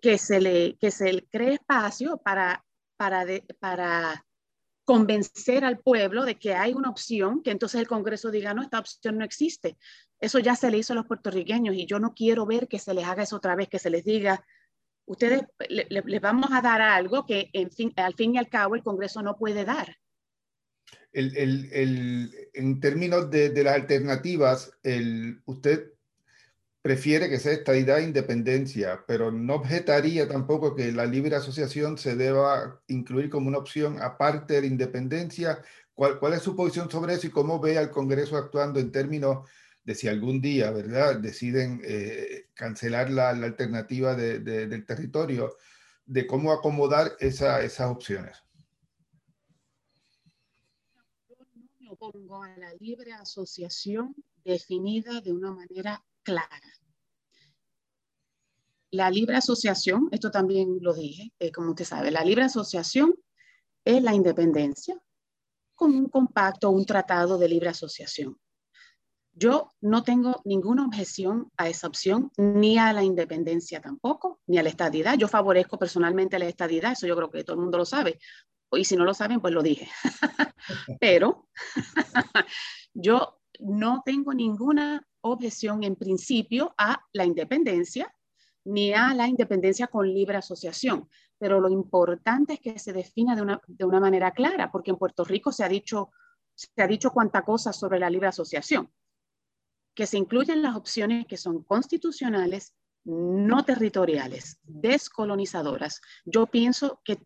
que 0.00 0.18
se 0.18 0.40
le, 0.40 0.76
que 0.76 0.90
se 0.90 1.26
cree 1.30 1.54
espacio 1.54 2.18
para, 2.18 2.64
para, 2.96 3.24
para 3.58 4.24
convencer 4.84 5.64
al 5.64 5.78
pueblo 5.78 6.24
de 6.24 6.36
que 6.36 6.54
hay 6.54 6.72
una 6.72 6.90
opción, 6.90 7.42
que 7.42 7.50
entonces 7.50 7.80
el 7.80 7.88
Congreso 7.88 8.30
diga, 8.30 8.54
no, 8.54 8.62
esta 8.62 8.78
opción 8.78 9.18
no 9.18 9.24
existe. 9.24 9.76
Eso 10.20 10.38
ya 10.38 10.56
se 10.56 10.70
le 10.70 10.78
hizo 10.78 10.92
a 10.92 10.96
los 10.96 11.06
puertorriqueños 11.06 11.74
y 11.74 11.86
yo 11.86 11.98
no 11.98 12.14
quiero 12.14 12.46
ver 12.46 12.68
que 12.68 12.78
se 12.78 12.94
les 12.94 13.04
haga 13.04 13.22
eso 13.22 13.36
otra 13.36 13.56
vez, 13.56 13.68
que 13.68 13.78
se 13.78 13.90
les 13.90 14.04
diga, 14.04 14.44
ustedes 15.06 15.42
les 15.68 16.20
vamos 16.20 16.50
a 16.52 16.60
dar 16.60 16.80
algo 16.80 17.26
que 17.26 17.50
en 17.52 17.70
fin, 17.70 17.92
al 17.96 18.14
fin 18.14 18.34
y 18.34 18.38
al 18.38 18.48
cabo 18.48 18.74
el 18.74 18.82
Congreso 18.82 19.22
no 19.22 19.36
puede 19.36 19.64
dar 19.64 19.96
el, 21.14 21.36
el, 21.36 21.72
el, 21.72 22.48
en 22.52 22.80
términos 22.80 23.30
de, 23.30 23.50
de 23.50 23.64
las 23.64 23.74
alternativas, 23.74 24.72
usted 25.46 25.93
prefiere 26.84 27.30
que 27.30 27.38
sea 27.38 27.52
estadidad 27.54 28.00
e 28.00 28.04
independencia, 28.04 29.02
pero 29.06 29.32
no 29.32 29.54
objetaría 29.54 30.28
tampoco 30.28 30.74
que 30.74 30.92
la 30.92 31.06
libre 31.06 31.34
asociación 31.34 31.96
se 31.96 32.14
deba 32.14 32.82
incluir 32.88 33.30
como 33.30 33.48
una 33.48 33.56
opción 33.56 34.02
aparte 34.02 34.52
de 34.52 34.60
la 34.60 34.66
independencia. 34.66 35.62
¿Cuál, 35.94 36.34
es 36.34 36.42
su 36.42 36.54
posición 36.54 36.90
sobre 36.90 37.14
eso 37.14 37.26
y 37.26 37.30
cómo 37.30 37.58
ve 37.58 37.78
al 37.78 37.90
Congreso 37.90 38.36
actuando 38.36 38.80
en 38.80 38.92
términos 38.92 39.48
de 39.82 39.94
si 39.94 40.08
algún 40.08 40.42
día, 40.42 40.72
¿verdad?, 40.72 41.20
deciden 41.20 41.80
eh, 41.84 42.48
cancelar 42.52 43.08
la, 43.08 43.30
alternativa 43.30 44.14
de, 44.14 44.40
del 44.40 44.84
territorio, 44.84 45.56
de 46.04 46.26
cómo 46.26 46.52
acomodar 46.52 47.12
esa, 47.18 47.62
esas 47.62 47.90
opciones. 47.90 48.44
pongo 51.96 52.42
a 52.42 52.54
la 52.58 52.74
libre 52.74 53.12
asociación 53.14 54.14
definida 54.44 55.22
de 55.22 55.32
una 55.32 55.52
manera 55.52 56.04
clara. 56.24 56.60
La 58.90 59.10
libre 59.10 59.36
asociación, 59.36 60.08
esto 60.12 60.30
también 60.30 60.78
lo 60.80 60.94
dije, 60.94 61.32
eh, 61.38 61.50
como 61.50 61.70
usted 61.70 61.84
sabe, 61.84 62.10
la 62.10 62.24
libre 62.24 62.44
asociación 62.44 63.14
es 63.84 64.02
la 64.02 64.14
independencia 64.14 65.00
con 65.74 65.94
un 65.94 66.08
compacto, 66.08 66.70
un 66.70 66.86
tratado 66.86 67.36
de 67.36 67.48
libre 67.48 67.68
asociación. 67.68 68.38
Yo 69.32 69.72
no 69.80 70.04
tengo 70.04 70.40
ninguna 70.44 70.86
objeción 70.86 71.50
a 71.56 71.68
esa 71.68 71.88
opción, 71.88 72.30
ni 72.36 72.78
a 72.78 72.92
la 72.92 73.02
independencia 73.02 73.80
tampoco, 73.80 74.40
ni 74.46 74.58
a 74.58 74.62
la 74.62 74.68
estadidad. 74.68 75.18
Yo 75.18 75.26
favorezco 75.26 75.76
personalmente 75.76 76.38
la 76.38 76.46
estadidad, 76.46 76.92
eso 76.92 77.08
yo 77.08 77.16
creo 77.16 77.30
que 77.30 77.42
todo 77.42 77.56
el 77.56 77.62
mundo 77.62 77.78
lo 77.78 77.84
sabe, 77.84 78.20
y 78.76 78.84
si 78.84 78.96
no 78.96 79.04
lo 79.04 79.14
saben, 79.14 79.40
pues 79.40 79.52
lo 79.52 79.62
dije. 79.62 79.88
Pero 81.00 81.48
yo 82.94 83.40
no 83.60 84.02
tengo 84.04 84.32
ninguna 84.34 85.06
objeción 85.24 85.82
en 85.84 85.96
principio 85.96 86.74
a 86.78 87.00
la 87.12 87.24
independencia 87.24 88.14
ni 88.64 88.92
a 88.92 89.12
la 89.14 89.26
independencia 89.26 89.88
con 89.88 90.12
libre 90.12 90.36
asociación. 90.36 91.08
Pero 91.38 91.60
lo 91.60 91.68
importante 91.68 92.54
es 92.54 92.60
que 92.60 92.78
se 92.78 92.92
defina 92.92 93.34
de 93.36 93.42
una, 93.42 93.60
de 93.66 93.84
una 93.84 94.00
manera 94.00 94.30
clara, 94.32 94.70
porque 94.70 94.90
en 94.90 94.96
Puerto 94.96 95.24
Rico 95.24 95.52
se 95.52 95.64
ha 95.64 95.68
dicho, 95.68 96.10
se 96.54 96.82
ha 96.82 96.86
dicho 96.86 97.10
cuánta 97.10 97.42
cosa 97.42 97.72
sobre 97.72 97.98
la 97.98 98.08
libre 98.08 98.28
asociación, 98.28 98.90
que 99.94 100.06
se 100.06 100.16
incluyen 100.16 100.62
las 100.62 100.76
opciones 100.76 101.26
que 101.26 101.36
son 101.36 101.62
constitucionales 101.62 102.74
no 103.04 103.64
territoriales, 103.64 104.58
descolonizadoras. 104.64 106.00
Yo 106.24 106.46
pienso 106.46 107.00
que, 107.04 107.18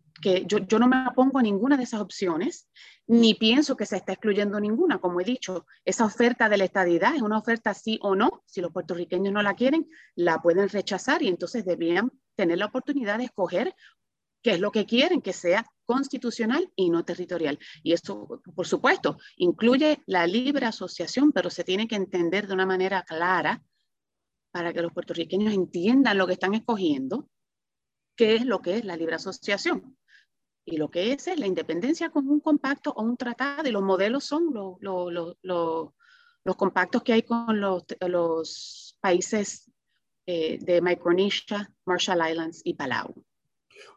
yo, 0.45 0.79
no 0.79 0.87
me 0.87 1.07
opongo 1.07 1.39
a 1.39 1.43
ninguna 1.43 1.77
de 1.77 1.83
esas 1.83 2.01
opciones, 2.01 2.67
ni 3.07 3.33
pienso 3.33 3.77
que 3.77 3.85
se 3.85 3.97
está 3.97 4.13
excluyendo 4.13 4.59
ninguna. 4.59 4.99
Como 4.99 5.21
he 5.21 5.23
dicho, 5.23 5.65
esa 5.85 6.05
oferta 6.05 6.49
de 6.49 6.57
la 6.57 6.65
estadidad 6.65 7.15
es 7.15 7.21
una 7.21 7.37
oferta 7.37 7.73
sí 7.73 7.97
o 8.01 8.15
no. 8.15 8.43
Si 8.45 8.61
los 8.61 8.71
puertorriqueños 8.71 9.33
no 9.33 9.41
la 9.41 9.55
quieren, 9.55 9.89
la 10.15 10.41
pueden 10.41 10.69
rechazar 10.69 11.21
y 11.23 11.29
entonces 11.29 11.65
deberían 11.65 12.11
tener 12.35 12.57
la 12.57 12.65
oportunidad 12.65 13.17
de 13.17 13.25
escoger 13.25 13.73
que 14.41 14.51
es 14.51 14.59
lo 14.59 14.71
que 14.71 14.85
quieren, 14.85 15.21
que 15.21 15.33
sea 15.33 15.65
constitucional 15.85 16.71
y 16.75 16.89
no 16.89 17.03
territorial. 17.03 17.59
Y 17.83 17.93
esto, 17.93 18.41
por 18.55 18.67
supuesto, 18.67 19.17
incluye 19.37 20.01
la 20.05 20.27
libre 20.27 20.65
asociación, 20.65 21.31
pero 21.31 21.49
se 21.49 21.63
tiene 21.63 21.87
que 21.87 21.95
entender 21.95 22.47
de 22.47 22.53
una 22.53 22.65
manera 22.65 23.03
clara 23.03 23.63
para 24.51 24.73
que 24.73 24.81
los 24.81 24.93
puertorriqueños 24.93 25.53
entiendan 25.53 26.17
lo 26.17 26.27
que 26.27 26.33
están 26.33 26.53
escogiendo, 26.53 27.29
qué 28.15 28.35
es 28.35 28.45
lo 28.45 28.61
que 28.61 28.77
es 28.77 28.85
la 28.85 28.97
libre 28.97 29.15
asociación. 29.15 29.97
Y 30.65 30.77
lo 30.77 30.89
que 30.89 31.13
es, 31.13 31.27
es 31.27 31.39
la 31.39 31.47
independencia 31.47 32.09
con 32.09 32.27
un 32.27 32.39
compacto 32.39 32.91
o 32.91 33.03
un 33.03 33.17
tratado, 33.17 33.67
y 33.67 33.71
los 33.71 33.81
modelos 33.81 34.25
son 34.25 34.53
los, 34.53 34.77
los, 35.41 36.55
compactos 36.55 37.03
que 37.03 37.13
hay 37.13 37.23
con 37.23 37.59
los, 37.59 38.97
países 39.01 39.71
eh, 40.25 40.59
de 40.61 40.81
Micronesia, 40.81 41.71
Marshall 41.85 42.29
Islands 42.29 42.61
y 42.63 42.73
Palau. 42.73 43.23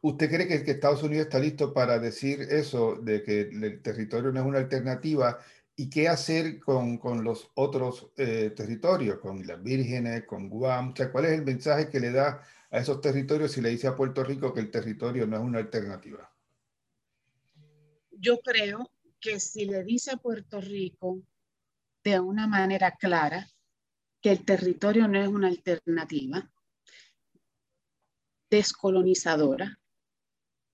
¿Usted 0.01 0.31
cree 0.31 0.47
que, 0.47 0.71
Estados 0.71 1.03
Unidos 1.03 1.27
está 1.27 1.39
listo 1.39 1.73
para 1.75 1.99
decir 1.99 2.41
eso, 2.41 2.97
de 2.97 3.23
que 3.23 3.41
el 3.41 3.83
territorio 3.83 4.33
no 4.33 4.41
es 4.41 4.47
una 4.47 4.59
alternativa? 4.59 5.39
¿Y 5.75 5.89
qué 5.89 6.09
hacer 6.09 6.61
con, 6.61 6.99
con 6.99 7.25
los 7.25 7.51
otros 7.55 8.13
eh, 8.17 8.53
territorios, 8.55 9.19
con 9.19 9.47
las 9.47 9.63
vírgenes, 9.63 10.25
con 10.27 10.49
Guam? 10.49 10.91
O 10.91 10.97
sea, 10.97 11.11
¿cuál 11.11 11.25
es 11.27 11.33
el 11.33 11.45
mensaje 11.45 11.89
que 11.89 12.01
le 12.01 12.13
da 12.13 12.43
a 12.71 12.79
esos 12.79 13.01
territorios 13.01 13.53
si 13.53 13.61
le 13.61 13.71
dice 13.71 13.87
a 13.87 13.97
Puerto 13.97 14.23
Rico 14.23 14.53
que 14.53 14.61
el 14.61 14.71
territorio 14.71 15.27
no 15.27 15.37
es 15.37 15.43
una 15.43 15.59
alternativa? 15.59 16.31
Yo 18.11 18.41
creo 18.41 18.91
que 19.19 19.41
si 19.41 19.65
le 19.65 19.83
dice 19.83 20.13
a 20.13 20.17
Puerto 20.17 20.61
Rico 20.61 21.23
de 22.05 22.21
una 22.21 22.47
manera 22.47 22.93
clara 22.93 23.49
que 24.21 24.31
el 24.31 24.45
territorio 24.45 25.09
no 25.09 25.21
es 25.21 25.29
una 25.29 25.49
alternativa 25.49 26.51
descolonizadora, 28.51 29.81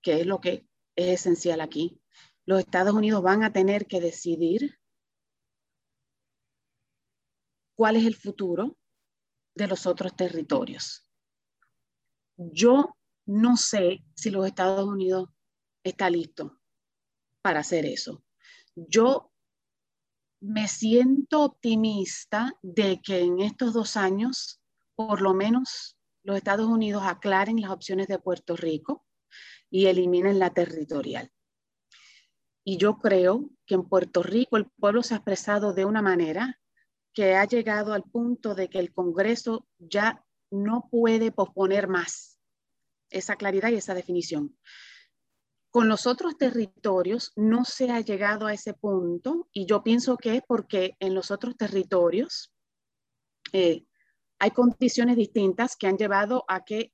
que 0.02 0.20
es 0.20 0.26
lo 0.26 0.40
que 0.40 0.66
es 0.96 1.20
esencial 1.20 1.60
aquí. 1.60 2.00
Los 2.44 2.60
Estados 2.60 2.94
Unidos 2.94 3.22
van 3.22 3.44
a 3.44 3.52
tener 3.52 3.86
que 3.86 4.00
decidir 4.00 4.77
cuál 7.78 7.94
es 7.94 8.04
el 8.06 8.16
futuro 8.16 8.76
de 9.54 9.68
los 9.68 9.86
otros 9.86 10.16
territorios. 10.16 11.08
Yo 12.36 12.96
no 13.24 13.56
sé 13.56 14.04
si 14.16 14.32
los 14.32 14.44
Estados 14.48 14.84
Unidos 14.84 15.28
está 15.84 16.10
listo 16.10 16.58
para 17.40 17.60
hacer 17.60 17.86
eso. 17.86 18.24
Yo 18.74 19.30
me 20.40 20.66
siento 20.66 21.44
optimista 21.44 22.52
de 22.62 23.00
que 23.00 23.20
en 23.20 23.38
estos 23.38 23.74
dos 23.74 23.96
años, 23.96 24.60
por 24.96 25.20
lo 25.20 25.32
menos 25.32 25.96
los 26.24 26.36
Estados 26.36 26.66
Unidos 26.66 27.04
aclaren 27.06 27.60
las 27.60 27.70
opciones 27.70 28.08
de 28.08 28.18
Puerto 28.18 28.56
Rico 28.56 29.06
y 29.70 29.86
eliminen 29.86 30.40
la 30.40 30.50
territorial. 30.52 31.30
Y 32.64 32.76
yo 32.76 32.98
creo 32.98 33.50
que 33.66 33.76
en 33.76 33.88
Puerto 33.88 34.24
Rico 34.24 34.56
el 34.56 34.66
pueblo 34.66 35.04
se 35.04 35.14
ha 35.14 35.18
expresado 35.18 35.74
de 35.74 35.84
una 35.84 36.02
manera 36.02 36.58
que 37.12 37.34
ha 37.34 37.44
llegado 37.44 37.92
al 37.92 38.04
punto 38.04 38.54
de 38.54 38.68
que 38.68 38.78
el 38.78 38.92
Congreso 38.92 39.66
ya 39.78 40.24
no 40.50 40.88
puede 40.90 41.32
posponer 41.32 41.88
más 41.88 42.38
esa 43.10 43.36
claridad 43.36 43.70
y 43.70 43.76
esa 43.76 43.94
definición. 43.94 44.56
Con 45.70 45.88
los 45.88 46.06
otros 46.06 46.36
territorios 46.38 47.32
no 47.36 47.64
se 47.64 47.90
ha 47.90 48.00
llegado 48.00 48.46
a 48.46 48.54
ese 48.54 48.74
punto 48.74 49.48
y 49.52 49.66
yo 49.66 49.82
pienso 49.82 50.16
que 50.16 50.36
es 50.36 50.42
porque 50.46 50.96
en 50.98 51.14
los 51.14 51.30
otros 51.30 51.56
territorios 51.56 52.52
eh, 53.52 53.84
hay 54.38 54.50
condiciones 54.52 55.16
distintas 55.16 55.76
que 55.76 55.86
han 55.86 55.98
llevado 55.98 56.44
a 56.48 56.64
que 56.64 56.92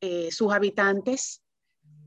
eh, 0.00 0.30
sus 0.30 0.52
habitantes 0.52 1.42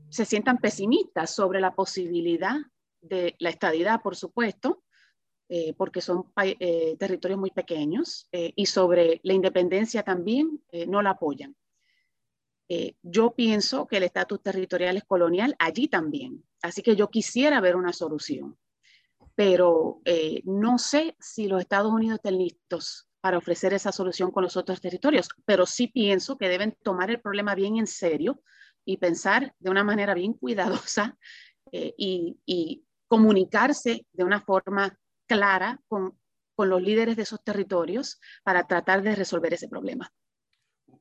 se 0.08 0.24
sientan 0.24 0.58
pesimistas 0.58 1.34
sobre 1.34 1.60
la 1.60 1.74
posibilidad 1.74 2.56
de 3.00 3.36
la 3.38 3.50
estadidad, 3.50 4.02
por 4.02 4.16
supuesto, 4.16 4.82
eh, 5.54 5.74
porque 5.76 6.00
son 6.00 6.24
territorios 6.98 7.38
muy 7.38 7.50
pequeños, 7.50 8.28
y 8.32 8.64
sobre 8.66 9.20
la 9.22 9.34
independencia 9.34 10.02
también 10.02 10.62
no 10.86 11.02
la 11.02 11.10
apoyan. 11.10 11.54
Eh, 12.74 12.96
yo 13.02 13.34
pienso 13.34 13.86
que 13.86 13.98
el 13.98 14.04
estatus 14.04 14.42
territorial 14.42 14.96
es 14.96 15.04
colonial 15.04 15.54
allí 15.58 15.88
también. 15.88 16.42
Así 16.62 16.80
que 16.80 16.96
yo 16.96 17.10
quisiera 17.10 17.60
ver 17.60 17.76
una 17.76 17.92
solución, 17.92 18.56
pero 19.34 20.00
eh, 20.06 20.40
no 20.46 20.78
sé 20.78 21.14
si 21.20 21.48
los 21.48 21.60
Estados 21.60 21.92
Unidos 21.92 22.16
estén 22.16 22.38
listos 22.38 23.10
para 23.20 23.36
ofrecer 23.36 23.74
esa 23.74 23.92
solución 23.92 24.30
con 24.30 24.42
los 24.42 24.56
otros 24.56 24.80
territorios, 24.80 25.28
pero 25.44 25.66
sí 25.66 25.88
pienso 25.88 26.38
que 26.38 26.48
deben 26.48 26.74
tomar 26.82 27.10
el 27.10 27.20
problema 27.20 27.54
bien 27.54 27.76
en 27.76 27.86
serio 27.86 28.42
y 28.86 28.96
pensar 28.96 29.54
de 29.58 29.70
una 29.70 29.84
manera 29.84 30.14
bien 30.14 30.32
cuidadosa 30.32 31.18
eh, 31.72 31.92
y, 31.98 32.38
y, 32.46 32.86
comunicarse 33.06 34.06
de 34.14 34.24
una 34.24 34.40
forma 34.40 34.98
clara 35.26 35.80
con, 35.88 36.18
con 36.54 36.68
los 36.68 36.82
líderes 36.82 37.16
de 37.16 37.22
esos 37.22 37.42
territorios 37.42 38.20
para 38.42 38.66
tratar 38.66 39.02
de 39.02 39.14
resolver 39.14 39.54
ese 39.54 39.68
problema 39.68 40.12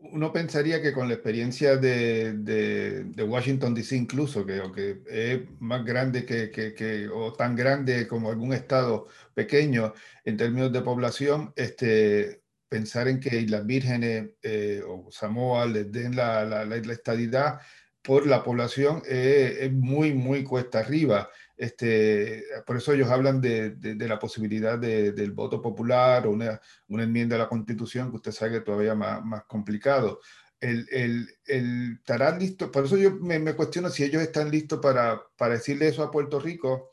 uno 0.01 0.33
pensaría 0.33 0.81
que 0.81 0.93
con 0.93 1.07
la 1.07 1.13
experiencia 1.15 1.77
de, 1.77 2.33
de, 2.33 3.23
Washington 3.23 3.73
DC 3.73 3.95
incluso, 3.95 4.45
que 4.45 5.03
es 5.07 5.41
más 5.59 5.85
grande 5.85 6.25
que, 6.25 6.49
que, 6.49 7.07
o 7.09 7.33
tan 7.33 7.55
grande 7.55 8.07
como 8.07 8.29
algún 8.29 8.53
estado 8.53 9.07
pequeño 9.33 9.93
en 10.25 10.37
términos 10.37 10.71
de 10.71 10.81
población, 10.81 11.53
este, 11.55 12.41
pensar 12.67 13.07
en 13.07 13.19
que 13.19 13.41
Islas 13.41 13.65
Vírgenes 13.65 14.31
eh, 14.41 14.81
o 14.87 15.11
Samoa 15.11 15.65
les 15.65 15.91
den 15.91 16.15
la, 16.15 16.45
la, 16.45 16.65
la, 16.65 16.93
estadidad 16.93 17.59
por 18.01 18.25
la 18.25 18.43
población 18.43 19.03
es 19.05 19.71
muy, 19.71 20.13
muy 20.13 20.43
cuesta 20.43 20.79
arriba. 20.79 21.29
Este, 21.61 22.43
por 22.65 22.77
eso 22.77 22.91
ellos 22.91 23.11
hablan 23.11 23.39
de, 23.39 23.69
de, 23.75 24.07
la 24.07 24.17
posibilidad 24.17 24.79
del 24.79 25.31
voto 25.31 25.61
popular 25.61 26.25
o 26.25 26.31
una, 26.31 26.59
una, 26.87 27.03
enmienda 27.03 27.35
a 27.35 27.39
la 27.39 27.47
constitución, 27.47 28.09
que 28.09 28.15
usted 28.15 28.31
sabe 28.31 28.53
que 28.53 28.61
todavía 28.61 28.95
más, 28.95 29.23
más 29.23 29.43
complicado. 29.43 30.21
El, 30.59 30.87
el, 30.91 31.29
el, 31.45 31.97
estarán 31.99 32.39
listos, 32.39 32.71
por 32.71 32.85
eso 32.85 32.97
yo 32.97 33.11
me, 33.11 33.37
me, 33.37 33.53
cuestiono 33.53 33.91
si 33.91 34.03
ellos 34.03 34.23
están 34.23 34.49
listos 34.49 34.79
para, 34.79 35.21
para 35.37 35.53
decirle 35.53 35.87
eso 35.87 36.01
a 36.01 36.09
Puerto 36.09 36.39
Rico 36.39 36.89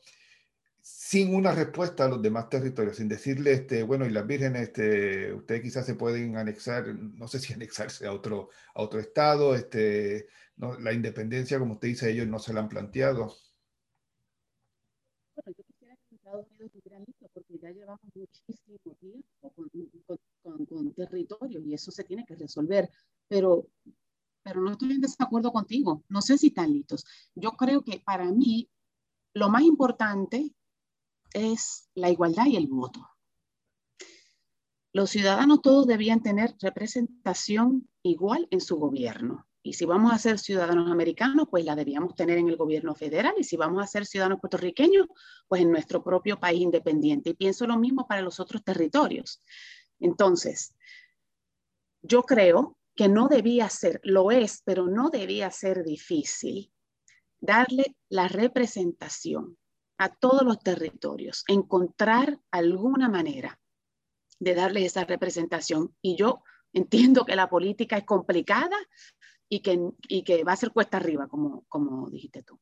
sin 0.83 1.33
una 1.33 1.51
respuesta 1.51 2.05
a 2.05 2.09
los 2.09 2.21
demás 2.21 2.47
territorios, 2.47 2.97
sin 2.97 3.07
decirle, 3.07 3.53
este, 3.53 3.81
bueno, 3.81 4.05
y 4.05 4.11
las 4.11 4.27
vírgenes, 4.27 4.67
este, 4.67 5.33
ustedes 5.33 5.63
quizás 5.63 5.87
se 5.87 5.95
pueden 5.95 6.37
anexar, 6.37 6.85
no 6.93 7.27
sé 7.27 7.39
si 7.39 7.53
anexarse 7.53 8.05
a 8.05 8.13
otro, 8.13 8.49
a 8.75 8.83
otro 8.83 8.99
estado, 8.99 9.55
este, 9.55 10.27
no, 10.57 10.79
la 10.79 10.93
independencia, 10.93 11.57
como 11.57 11.73
usted 11.73 11.87
dice, 11.87 12.11
ellos 12.11 12.27
no 12.27 12.37
se 12.37 12.53
la 12.53 12.59
han 12.59 12.69
planteado. 12.69 13.35
Estados 16.29 16.51
Unidos 16.51 16.71
estuvieran 16.75 17.03
listos 17.07 17.29
porque 17.33 17.57
ya 17.59 17.71
llevamos 17.71 18.01
muchísimo 18.13 18.95
tiempo 18.99 19.53
con, 20.43 20.65
con, 20.65 20.93
territorio 20.93 21.59
y 21.61 21.73
eso 21.73 21.91
se 21.91 22.03
tiene 22.03 22.23
que 22.25 22.35
resolver. 22.35 22.89
Pero, 23.27 23.67
pero 24.43 24.61
no 24.61 24.71
estoy 24.71 24.91
en 24.91 25.01
desacuerdo 25.01 25.51
contigo. 25.51 26.03
No 26.07 26.21
sé 26.21 26.37
si 26.37 26.47
están 26.47 26.71
listos. 26.71 27.03
Yo 27.33 27.51
creo 27.53 27.83
que 27.83 27.99
para 28.05 28.25
mí 28.31 28.69
lo 29.33 29.49
más 29.49 29.63
importante 29.63 30.53
es 31.33 31.89
la 31.95 32.11
igualdad 32.11 32.45
y 32.45 32.57
el 32.57 32.67
voto. 32.67 32.99
Los 34.93 35.09
ciudadanos 35.09 35.61
todos 35.61 35.87
debían 35.87 36.21
tener 36.21 36.55
representación 36.59 37.89
igual 38.03 38.47
en 38.51 38.61
su 38.61 38.77
gobierno. 38.77 39.47
Y 39.69 39.73
si 39.73 39.85
vamos 39.85 40.11
a 40.11 40.17
ser 40.17 40.39
ciudadanos 40.39 40.89
americanos, 40.89 41.47
pues 41.47 41.63
la 41.63 41.75
debíamos 41.75 42.15
tener 42.15 42.39
en 42.39 42.49
el 42.49 42.57
gobierno 42.57 42.95
federal. 42.95 43.35
Y 43.37 43.43
si 43.43 43.55
vamos 43.55 43.83
a 43.83 43.85
ser 43.85 44.07
ciudadanos 44.07 44.39
puertorriqueños, 44.39 45.05
pues 45.47 45.61
en 45.61 45.69
nuestro 45.69 46.03
propio 46.03 46.39
país 46.39 46.61
independiente. 46.61 47.29
Y 47.29 47.33
pienso 47.35 47.67
lo 47.67 47.77
mismo 47.77 48.07
para 48.07 48.23
los 48.23 48.39
otros 48.39 48.63
territorios. 48.63 49.43
Entonces, 49.99 50.73
yo 52.01 52.23
creo 52.23 52.77
que 52.95 53.07
no 53.07 53.27
debía 53.27 53.69
ser, 53.69 54.01
lo 54.03 54.31
es, 54.31 54.63
pero 54.65 54.87
no 54.87 55.11
debía 55.11 55.51
ser 55.51 55.83
difícil 55.83 56.73
darle 57.39 57.95
la 58.09 58.27
representación 58.27 59.55
a 59.99 60.09
todos 60.09 60.41
los 60.41 60.59
territorios, 60.61 61.43
encontrar 61.47 62.39
alguna 62.49 63.07
manera 63.07 63.59
de 64.39 64.55
darle 64.55 64.83
esa 64.83 65.03
representación. 65.03 65.95
Y 66.01 66.15
yo 66.15 66.41
entiendo 66.73 67.23
que 67.23 67.35
la 67.35 67.51
política 67.51 67.97
es 67.97 68.05
complicada 68.05 68.77
y 69.49 69.61
que, 69.61 69.79
y 70.07 70.23
que 70.23 70.43
va 70.43 70.53
a 70.53 70.57
ser 70.57 70.71
cuesta 70.71 70.97
arriba, 70.97 71.27
como, 71.27 71.65
como 71.67 72.09
dijiste 72.09 72.43
tú. 72.43 72.59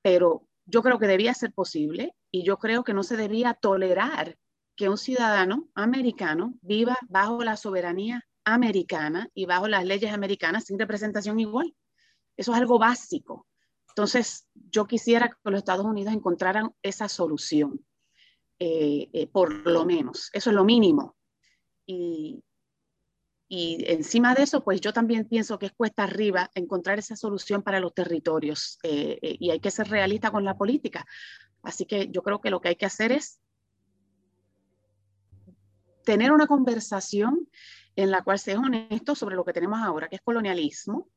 Pero 0.00 0.46
yo 0.64 0.82
creo 0.82 0.98
que 0.98 1.06
debía 1.06 1.34
ser 1.34 1.52
posible 1.52 2.14
y 2.30 2.44
yo 2.44 2.58
creo 2.58 2.84
que 2.84 2.94
no 2.94 3.02
se 3.02 3.16
debía 3.16 3.54
tolerar 3.54 4.38
que 4.76 4.88
un 4.88 4.96
ciudadano 4.96 5.68
americano 5.74 6.54
viva 6.62 6.96
bajo 7.08 7.42
la 7.42 7.56
soberanía 7.56 8.24
americana 8.44 9.28
y 9.34 9.44
bajo 9.46 9.66
las 9.66 9.84
leyes 9.84 10.12
americanas 10.12 10.64
sin 10.64 10.78
representación 10.78 11.40
igual. 11.40 11.74
Eso 12.36 12.52
es 12.52 12.58
algo 12.58 12.78
básico. 12.78 13.46
Entonces, 13.88 14.46
yo 14.54 14.86
quisiera 14.86 15.28
que 15.28 15.50
los 15.50 15.58
Estados 15.58 15.84
Unidos 15.84 16.14
encontraran 16.14 16.72
esa 16.82 17.08
solución, 17.08 17.84
eh, 18.60 19.10
eh, 19.12 19.26
por 19.26 19.52
lo 19.66 19.84
menos. 19.84 20.30
Eso 20.32 20.50
es 20.50 20.54
lo 20.56 20.64
mínimo. 20.64 21.16
Y, 21.84 22.44
y 23.48 23.84
encima 23.86 24.34
de 24.34 24.42
eso, 24.42 24.62
pues 24.62 24.80
yo 24.80 24.92
también 24.92 25.24
pienso 25.24 25.58
que 25.58 25.66
es 25.66 25.72
cuesta 25.72 26.04
arriba 26.04 26.50
encontrar 26.54 26.98
esa 26.98 27.16
solución 27.16 27.62
para 27.62 27.80
los 27.80 27.94
territorios 27.94 28.78
eh, 28.82 29.18
eh, 29.22 29.36
y 29.40 29.50
hay 29.50 29.60
que 29.60 29.70
ser 29.70 29.88
realista 29.88 30.30
con 30.30 30.44
la 30.44 30.56
política. 30.56 31.06
Así 31.62 31.86
que 31.86 32.08
yo 32.10 32.22
creo 32.22 32.42
que 32.42 32.50
lo 32.50 32.60
que 32.60 32.68
hay 32.68 32.76
que 32.76 32.84
hacer 32.84 33.10
es 33.10 33.40
tener 36.04 36.30
una 36.30 36.46
conversación 36.46 37.48
en 37.96 38.10
la 38.10 38.22
cual 38.22 38.38
sea 38.38 38.58
honesto 38.58 39.14
sobre 39.14 39.34
lo 39.34 39.44
que 39.44 39.54
tenemos 39.54 39.80
ahora, 39.80 40.08
que 40.08 40.16
es 40.16 40.22
colonialismo, 40.22 41.08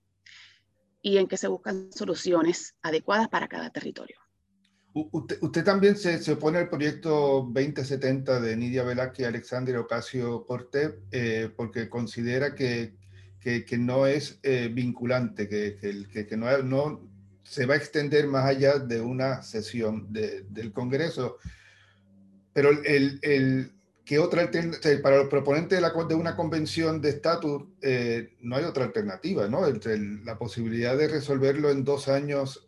y 1.02 1.18
en 1.18 1.28
que 1.28 1.38
se 1.38 1.48
buscan 1.48 1.92
soluciones 1.92 2.76
adecuadas 2.82 3.28
para 3.28 3.48
cada 3.48 3.70
territorio. 3.72 4.21
Usted, 4.94 5.64
también 5.64 5.96
se, 5.96 6.32
opone 6.34 6.58
al 6.58 6.70
proyecto 6.70 7.50
2070 7.50 8.42
de 8.42 8.58
Nidia 8.58 8.84
Velázquez 8.84 9.20
y 9.20 9.24
Alexander 9.24 9.78
Ocasio 9.78 10.46
Cortés 10.46 10.96
eh, 11.12 11.50
porque 11.56 11.88
considera 11.88 12.56
que, 12.56 12.94
que, 13.40 13.78
no 13.78 14.06
es 14.06 14.40
eh, 14.44 14.70
vinculante, 14.72 15.48
que, 15.48 15.78
que 16.28 16.38
no, 16.38 17.10
se 17.44 17.66
va 17.66 17.76
a 17.76 17.78
extender 17.78 18.28
más 18.28 18.46
allá 18.46 18.80
de 18.80 19.00
una 19.00 19.42
sesión 19.44 20.12
del 20.12 20.74
Congreso. 20.74 21.38
Pero 22.52 22.72
el, 22.84 23.20
el 23.22 23.72
¿qué 24.04 24.20
otra 24.20 24.42
alternativa? 24.42 25.02
Para 25.02 25.18
los 25.20 25.30
proponentes 25.30 25.82
de, 25.82 26.16
una 26.16 26.36
convención 26.36 27.00
de 27.00 27.10
estatus 27.12 27.64
eh, 27.82 28.34
no 28.42 28.58
hay 28.58 28.66
otra 28.66 28.84
alternativa, 28.84 29.48
¿no? 29.48 29.66
Entre 29.66 29.98
la 29.98 30.38
posibilidad 30.38 30.98
de 30.98 31.08
resolverlo 31.08 31.70
en 31.70 31.86
dos 31.86 32.10
años 32.10 32.66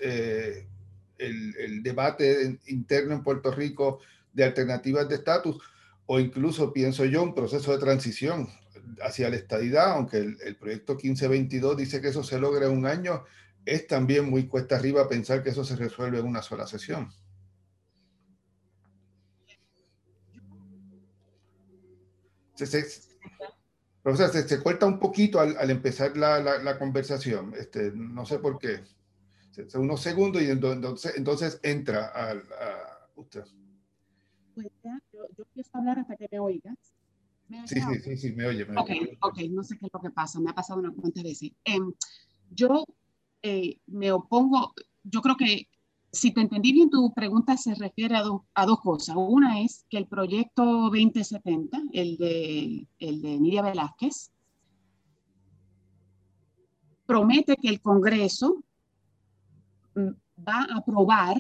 el, 1.18 1.84
debate 1.84 2.60
interno 2.68 3.14
en 3.14 3.24
Puerto 3.24 3.52
Rico 3.52 4.00
de 4.34 4.44
alternativas 4.44 5.08
de 5.08 5.16
estatus 5.16 5.58
o 6.06 6.20
incluso, 6.20 6.74
pienso 6.74 7.06
yo, 7.06 7.24
un 7.24 7.34
proceso 7.34 7.72
de 7.72 7.78
transición 7.78 8.50
hacia 9.02 9.30
la 9.30 9.38
estadidad, 9.38 9.92
aunque 9.92 10.18
el, 10.18 10.56
proyecto 10.58 10.96
1522 10.96 11.78
dice 11.78 12.02
que 12.02 12.10
eso 12.10 12.24
se 12.24 12.40
logra 12.40 12.66
en 12.66 12.78
un 12.78 12.86
año, 12.86 13.24
es 13.66 13.88
también 13.88 14.30
muy 14.30 14.48
cuesta 14.48 14.76
arriba 14.76 15.08
pensar 15.08 15.44
que 15.44 15.52
eso 15.52 15.64
se 15.64 15.76
resuelve 15.76 16.20
en 16.20 16.26
una 16.26 16.42
sola 16.42 16.68
sesión. 16.68 17.10
Se, 22.56 22.68
se, 22.68 22.84
se, 22.84 24.48
se 24.48 24.62
corta 24.62 24.86
un 24.86 25.00
poquito 25.00 25.40
al, 25.40 25.70
empezar 25.72 26.16
la, 26.18 26.40
la, 26.40 26.78
conversación, 26.78 27.54
este, 27.58 27.92
no 27.96 28.26
sé 28.26 28.38
por 28.40 28.60
qué 28.60 28.82
unos 29.76 30.02
segundos 30.02 30.42
y 30.42 30.50
entonces, 30.50 31.14
entonces 31.16 31.60
entra 31.64 32.12
a, 32.14 33.10
usted. 33.16 33.44
Pues 34.56 34.68
ya, 34.84 35.00
yo, 35.12 35.20
yo, 35.38 35.44
empiezo 35.44 35.70
a 35.74 35.78
hablar 35.80 36.00
hasta 36.00 36.16
que 36.16 36.28
me 36.32 36.40
oigas. 36.40 36.78
sí, 37.66 37.80
sí, 37.80 38.00
sí, 38.04 38.18
sí, 38.18 38.32
me 38.34 38.46
oye. 38.46 38.66
Me 38.66 38.80
ok, 38.80 38.90
ok, 39.22 39.40
no 39.50 39.64
sé 39.64 39.78
qué 39.78 39.88
es 39.88 39.92
lo 39.94 40.00
que 40.00 40.12
pasa, 40.12 40.40
me 40.40 40.52
ha 40.52 40.56
pasado 40.56 40.80
una 40.80 40.92
cuantas 40.92 41.24
veces. 41.24 41.52
Em, 41.64 41.92
yo 42.52 42.86
eh, 43.42 43.78
me 43.88 44.12
opongo, 44.12 44.74
yo 45.04 45.22
creo 45.22 45.36
que 45.36 45.68
si 46.12 46.32
te 46.32 46.42
entendí 46.42 46.72
bien, 46.72 46.90
tu 46.90 47.12
pregunta 47.14 47.58
se 47.58 47.74
refiere 47.74 48.16
a, 48.16 48.24
a, 48.54 48.66
dos 48.66 48.80
cosas. 48.82 49.16
Una 49.18 49.62
es 49.62 49.86
que 49.90 49.98
el 49.98 50.08
proyecto 50.08 50.64
2070, 50.92 51.82
el 51.92 52.18
de, 52.18 52.88
el 53.00 53.22
de 53.22 53.40
Nidia 53.40 53.64
Velázquez, 53.64 54.32
promete 57.08 57.56
que 57.56 57.70
el 57.70 57.82
Congreso 57.82 58.64
va 59.96 60.68
a 60.70 60.78
aprobar 60.78 61.38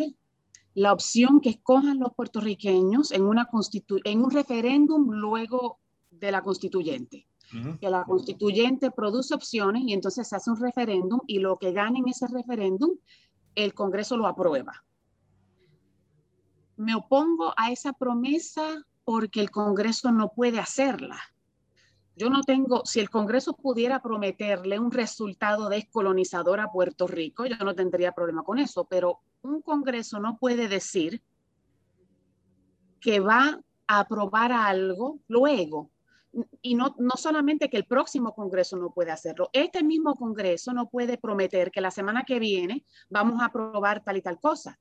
la 0.76 0.92
opción 0.92 1.40
que 1.40 1.50
escojan 1.50 2.00
los 2.00 2.14
puertorriqueños 2.14 3.12
en, 3.12 3.24
una 3.24 3.48
en 4.06 4.24
un 4.24 4.32
referéndum 4.32 5.12
luego 5.12 5.80
de 6.12 6.32
la 6.32 6.42
constituyente. 6.42 7.28
Que 7.80 7.90
la 7.92 8.04
constituyente 8.04 8.90
produce 8.90 9.36
opciones 9.36 9.84
y 9.86 9.94
entonces 9.94 10.28
se 10.28 10.36
hace 10.36 10.50
un 10.50 10.60
referéndum 10.60 11.20
y 11.28 11.38
lo 11.38 11.58
que 11.58 11.72
gane 11.72 12.00
en 12.00 12.10
ese 12.10 12.26
referéndum, 12.26 12.98
el 13.54 13.76
Congreso 13.76 14.18
lo 14.18 14.26
aprueba. 14.26 14.84
Me 16.76 16.96
opongo 16.96 17.54
a 17.56 17.72
esa 17.72 17.94
promesa 17.94 18.84
porque 19.06 19.40
el 19.40 19.52
Congreso 19.52 20.12
no 20.12 20.30
puede 20.30 20.60
hacerla. 20.60 21.20
Yo 22.16 22.30
no 22.30 22.42
tengo, 22.44 22.86
si 22.86 23.00
el 23.00 23.10
Congreso 23.10 23.54
pudiera 23.54 24.02
prometerle 24.02 24.78
un 24.78 24.92
resultado 24.92 25.68
descolonizador 25.68 26.60
a 26.60 26.72
Puerto 26.72 27.08
Rico, 27.08 27.46
yo 27.46 27.58
no 27.58 27.74
tendría 27.74 28.12
problema 28.12 28.44
con 28.44 28.60
eso, 28.60 28.86
pero 28.86 29.22
un 29.42 29.62
Congreso 29.62 30.20
no 30.20 30.38
puede 30.38 30.68
decir 30.68 31.24
que 33.02 33.20
va 33.20 33.60
a 33.88 34.00
aprobar 34.00 34.52
algo 34.52 35.20
luego. 35.28 35.90
Y 36.62 36.76
no, 36.76 36.96
no 36.98 37.16
solamente 37.16 37.70
que 37.70 37.78
el 37.78 37.86
próximo 37.86 38.34
Congreso 38.34 38.78
no 38.78 38.92
puede 38.92 39.12
hacerlo, 39.12 39.50
este 39.54 39.84
mismo 39.84 40.16
Congreso 40.16 40.74
no 40.74 40.90
puede 40.90 41.18
prometer 41.18 41.72
que 41.72 41.82
la 41.82 41.92
semana 41.92 42.24
que 42.24 42.40
viene 42.40 42.86
vamos 43.10 43.42
a 43.42 43.46
aprobar 43.46 44.04
tal 44.04 44.18
y 44.18 44.22
tal 44.22 44.40
cosa 44.40 44.80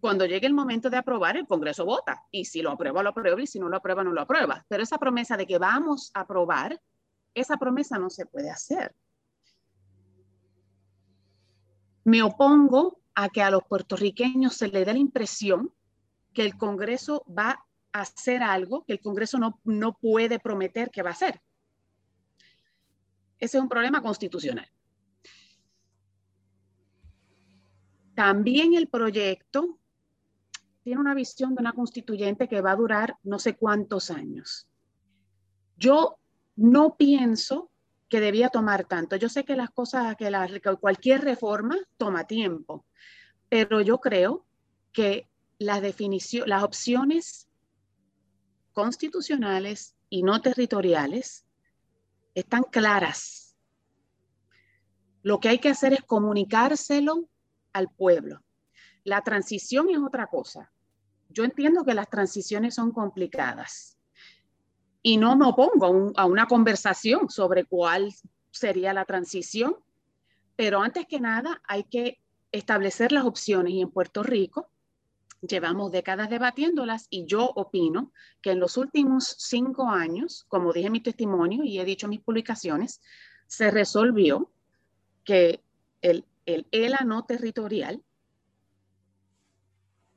cuando 0.00 0.26
llegue 0.26 0.46
el 0.46 0.54
momento 0.54 0.90
de 0.90 0.96
aprobar, 0.96 1.36
el 1.36 1.46
Congreso 1.46 1.84
vota. 1.84 2.24
Y 2.30 2.44
si 2.44 2.62
lo 2.62 2.70
aprueba, 2.70 3.02
lo 3.02 3.10
aprueba. 3.10 3.40
Y 3.40 3.46
si 3.46 3.58
no 3.58 3.68
lo 3.68 3.76
aprueba, 3.76 4.04
no 4.04 4.12
lo 4.12 4.20
aprueba. 4.20 4.64
Pero 4.68 4.82
esa 4.82 4.98
promesa 4.98 5.36
de 5.36 5.46
que 5.46 5.58
vamos 5.58 6.10
a 6.14 6.20
aprobar, 6.20 6.80
esa 7.34 7.56
promesa 7.56 7.98
no 7.98 8.10
se 8.10 8.26
puede 8.26 8.50
hacer. 8.50 8.94
Me 12.04 12.22
opongo 12.22 13.00
a 13.14 13.28
que 13.28 13.42
a 13.42 13.50
los 13.50 13.64
puertorriqueños 13.64 14.54
se 14.54 14.68
le 14.68 14.84
dé 14.84 14.92
la 14.92 14.98
impresión 14.98 15.72
que 16.32 16.42
el 16.42 16.56
Congreso 16.56 17.24
va 17.26 17.64
a 17.92 18.00
hacer 18.00 18.42
algo 18.42 18.84
que 18.84 18.92
el 18.92 19.00
Congreso 19.00 19.38
no, 19.38 19.60
no 19.64 19.94
puede 19.94 20.38
prometer 20.38 20.90
que 20.90 21.02
va 21.02 21.10
a 21.10 21.14
hacer. 21.14 21.40
Ese 23.38 23.56
es 23.56 23.62
un 23.62 23.68
problema 23.68 24.02
constitucional. 24.02 24.70
También 28.14 28.74
el 28.74 28.88
proyecto 28.88 29.78
tiene 30.86 31.00
una 31.00 31.14
visión 31.14 31.56
de 31.56 31.62
una 31.62 31.72
constituyente 31.72 32.46
que 32.46 32.60
va 32.60 32.70
a 32.70 32.76
durar 32.76 33.16
no 33.24 33.40
sé 33.40 33.56
cuántos 33.56 34.08
años. 34.08 34.68
Yo 35.76 36.20
no 36.54 36.96
pienso 36.96 37.72
que 38.08 38.20
debía 38.20 38.50
tomar 38.50 38.84
tanto. 38.84 39.16
Yo 39.16 39.28
sé 39.28 39.44
que 39.44 39.56
las 39.56 39.70
cosas, 39.70 40.14
que, 40.14 40.30
cualquier 40.80 41.22
reforma 41.22 41.76
toma 41.96 42.28
tiempo, 42.28 42.86
pero 43.48 43.80
yo 43.80 43.98
creo 43.98 44.46
que 44.92 45.28
las 45.58 45.82
definiciones, 45.82 46.48
las 46.48 46.62
opciones 46.62 47.48
constitucionales 48.72 49.96
y 50.08 50.22
no 50.22 50.40
territoriales 50.40 51.44
están 52.36 52.62
claras. 52.62 53.56
Lo 55.24 55.40
que 55.40 55.48
hay 55.48 55.58
que 55.58 55.70
hacer 55.70 55.94
es 55.94 56.04
comunicárselo 56.04 57.28
al 57.72 57.88
pueblo. 57.88 58.44
La 59.02 59.22
transición 59.22 59.90
es 59.90 59.98
otra 59.98 60.28
cosa 60.28 60.70
yo 61.28 61.44
entiendo 61.44 61.84
que 61.84 61.94
las 61.94 62.08
transiciones 62.08 62.74
son 62.74 62.92
complicadas. 62.92 63.98
Y 65.02 65.18
no 65.18 65.36
me 65.36 65.46
opongo 65.46 66.12
a, 66.16 66.26
una 66.26 66.46
conversación 66.46 67.30
sobre 67.30 67.64
cuál 67.64 68.12
sería 68.50 68.92
la 68.92 69.04
transición, 69.04 69.76
pero 70.56 70.82
antes 70.82 71.06
que 71.06 71.20
nada 71.20 71.62
hay 71.68 71.84
que 71.84 72.18
establecer 72.50 73.12
las 73.12 73.24
opciones. 73.24 73.72
Y 73.74 73.82
en 73.82 73.90
Puerto 73.90 74.22
Rico 74.22 74.68
llevamos 75.42 75.92
décadas 75.92 76.30
debatiéndolas 76.30 77.06
y 77.10 77.26
yo 77.26 77.44
opino 77.44 78.12
que 78.40 78.50
en 78.50 78.60
los 78.60 78.76
últimos 78.76 79.36
cinco 79.38 79.88
años, 79.88 80.44
como 80.48 80.72
dije 80.72 80.86
en 80.86 80.92
mi 80.92 81.00
testimonio 81.00 81.62
y 81.62 81.78
he 81.78 81.84
dicho 81.84 82.06
en 82.06 82.10
mis 82.10 82.22
publicaciones, 82.22 83.00
se 83.46 83.70
resolvió 83.70 84.50
que 85.24 85.62
el, 86.00 86.24
el 86.46 86.66
ELA 86.72 87.00
no 87.04 87.24
territorial 87.24 88.02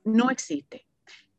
no 0.04 0.32
existe 0.32 0.89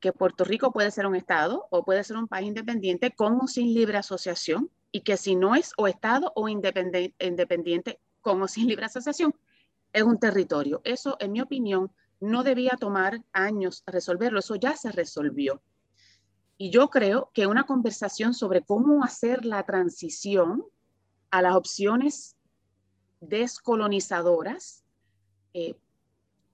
que 0.00 0.12
Puerto 0.12 0.44
Rico 0.44 0.72
puede 0.72 0.90
ser 0.90 1.06
un 1.06 1.14
Estado 1.14 1.66
o 1.70 1.84
puede 1.84 2.02
ser 2.04 2.16
un 2.16 2.26
país 2.26 2.48
independiente 2.48 3.12
con 3.12 3.38
o 3.40 3.46
sin 3.46 3.74
libre 3.74 3.98
asociación 3.98 4.70
y 4.90 5.02
que 5.02 5.16
si 5.16 5.36
no 5.36 5.54
es 5.54 5.72
o 5.76 5.86
Estado 5.86 6.32
o 6.34 6.48
independiente, 6.48 8.00
con 8.20 8.42
o 8.42 8.48
sin 8.48 8.66
libre 8.66 8.86
asociación, 8.86 9.34
es 9.92 10.02
un 10.02 10.18
territorio. 10.18 10.80
Eso, 10.84 11.16
en 11.20 11.32
mi 11.32 11.40
opinión, 11.40 11.92
no 12.18 12.42
debía 12.42 12.76
tomar 12.78 13.22
años 13.32 13.82
resolverlo, 13.86 14.40
eso 14.40 14.56
ya 14.56 14.76
se 14.76 14.90
resolvió. 14.90 15.62
Y 16.56 16.70
yo 16.70 16.90
creo 16.90 17.30
que 17.32 17.46
una 17.46 17.64
conversación 17.64 18.34
sobre 18.34 18.62
cómo 18.62 19.02
hacer 19.04 19.44
la 19.44 19.64
transición 19.64 20.64
a 21.30 21.40
las 21.42 21.54
opciones 21.54 22.36
descolonizadoras 23.20 24.84
eh, 25.54 25.74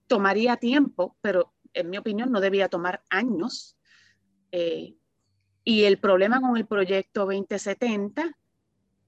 tomaría 0.06 0.56
tiempo, 0.56 1.16
pero 1.20 1.52
en 1.76 1.90
mi 1.90 1.98
opinión, 1.98 2.32
no 2.32 2.40
debía 2.40 2.68
tomar 2.68 3.02
años. 3.10 3.76
Eh, 4.50 4.96
y 5.62 5.84
el 5.84 5.98
problema 5.98 6.40
con 6.40 6.56
el 6.56 6.66
proyecto 6.66 7.20
2070 7.20 8.36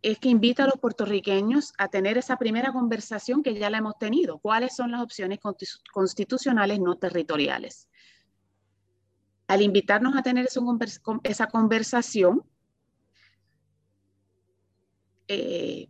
es 0.03 0.19
que 0.19 0.29
invita 0.29 0.65
a 0.65 0.67
los 0.67 0.79
puertorriqueños 0.79 1.73
a 1.79 1.89
tener 1.89 2.19
esa 2.19 2.37
primera 2.37 2.73
conversación 2.73 3.43
que 3.43 3.55
ya 3.55 3.71
la 3.71 3.79
hemos 3.79 3.99
tenido. 3.99 4.39
¿Cuáles 4.39 4.77
son 4.77 4.93
las 4.93 5.03
opciones 5.03 5.41
constitucionales 5.93 6.79
no 6.79 6.97
territoriales? 6.97 7.89
Al 9.49 9.63
invitarnos 9.63 10.15
a 10.17 10.23
tener 10.23 10.47
esa 11.25 11.47
conversación, 11.47 12.45
eh, 15.27 15.89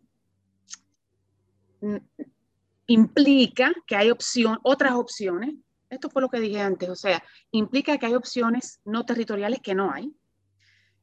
implica 2.87 3.73
que 3.87 3.97
hay 3.97 4.11
opción, 4.11 4.59
otras 4.63 4.95
opciones. 4.95 5.55
Esto 5.91 6.11
fue 6.11 6.23
lo 6.23 6.29
que 6.29 6.41
dije 6.41 6.61
antes, 6.61 6.89
o 6.89 6.97
sea, 6.97 7.23
implica 7.51 7.97
que 7.99 8.07
hay 8.07 8.15
opciones 8.15 8.81
no 8.85 9.07
territoriales 9.07 9.61
que 9.61 9.75
no 9.75 9.91
hay. 9.91 10.15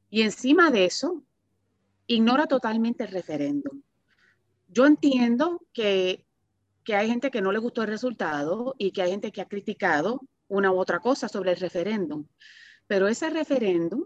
Y 0.10 0.21
encima 0.21 0.69
de 0.69 0.86
eso, 0.86 1.24
ignora 2.08 2.45
totalmente 2.45 3.04
el 3.04 3.12
referéndum. 3.12 3.82
Yo 4.67 4.86
entiendo 4.86 5.62
que, 5.74 6.26
que 6.84 6.95
hay 6.95 7.10
gente 7.10 7.32
que 7.32 7.41
no 7.41 7.52
le 7.52 7.60
gustó 7.60 7.82
el 7.82 7.88
resultado 7.88 8.76
y 8.78 8.91
que 8.91 9.02
hay 9.02 9.12
gente 9.12 9.32
que 9.32 9.41
ha 9.41 9.48
criticado 9.48 10.21
una 10.48 10.71
u 10.71 10.78
otra 10.78 11.00
cosa 11.00 11.28
sobre 11.28 11.52
el 11.52 11.60
referéndum. 11.60 12.28
Pero 12.88 13.08
ese 13.08 13.30
referéndum, 13.30 14.04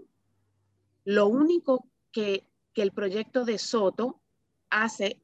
lo 1.03 1.27
único 1.27 1.87
que, 2.11 2.47
que 2.73 2.81
el 2.81 2.91
proyecto 2.91 3.43
de 3.43 3.57
Soto 3.57 4.21
hace 4.69 5.21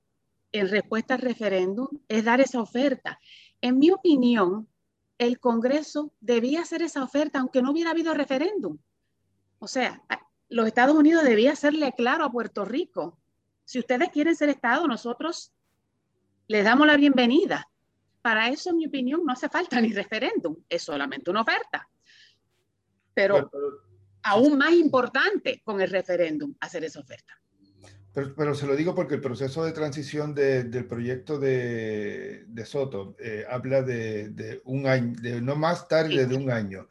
en 0.51 0.69
respuesta 0.69 1.15
al 1.15 1.21
referéndum 1.21 1.87
es 2.07 2.23
dar 2.25 2.41
esa 2.41 2.61
oferta. 2.61 3.19
En 3.61 3.77
mi 3.79 3.91
opinión, 3.91 4.67
el 5.17 5.39
Congreso 5.39 6.11
debía 6.19 6.61
hacer 6.61 6.81
esa 6.81 7.03
oferta 7.03 7.39
aunque 7.39 7.61
no 7.61 7.71
hubiera 7.71 7.91
habido 7.91 8.13
referéndum. 8.13 8.77
O 9.59 9.67
sea, 9.67 10.01
los 10.49 10.67
Estados 10.67 10.95
Unidos 10.95 11.23
debía 11.23 11.53
hacerle 11.53 11.93
claro 11.93 12.25
a 12.25 12.31
Puerto 12.31 12.65
Rico, 12.65 13.17
si 13.63 13.79
ustedes 13.79 14.09
quieren 14.09 14.35
ser 14.35 14.49
Estado, 14.49 14.87
nosotros 14.87 15.51
les 16.47 16.63
damos 16.63 16.85
la 16.85 16.97
bienvenida. 16.97 17.67
Para 18.21 18.49
eso, 18.49 18.69
en 18.69 18.77
mi 18.77 18.87
opinión, 18.87 19.25
no 19.25 19.33
hace 19.33 19.49
falta 19.49 19.81
ni 19.81 19.91
referéndum, 19.91 20.55
es 20.69 20.83
solamente 20.83 21.31
una 21.31 21.41
oferta. 21.41 21.87
Pero 23.13 23.49
aún 24.23 24.57
más 24.57 24.73
importante 24.73 25.61
con 25.63 25.81
el 25.81 25.89
referéndum, 25.89 26.55
hacer 26.59 26.83
esa 26.83 26.99
oferta. 26.99 27.33
Pero, 28.15 28.55
se 28.55 28.65
lo 28.65 28.77
digo 28.77 28.95
porque 28.95 29.15
el 29.15 29.21
proceso 29.21 29.65
de 29.65 29.73
transición 29.73 30.33
del 30.33 30.85
proyecto 30.85 31.37
de, 31.37 32.45
Soto 32.63 33.17
eh, 33.19 33.45
habla 33.49 33.81
de, 33.81 34.61
un 34.63 34.87
año, 34.87 35.13
de 35.21 35.41
no 35.41 35.57
más 35.57 35.89
tarde 35.89 36.25
de 36.25 36.35
un 36.35 36.49
año. 36.49 36.87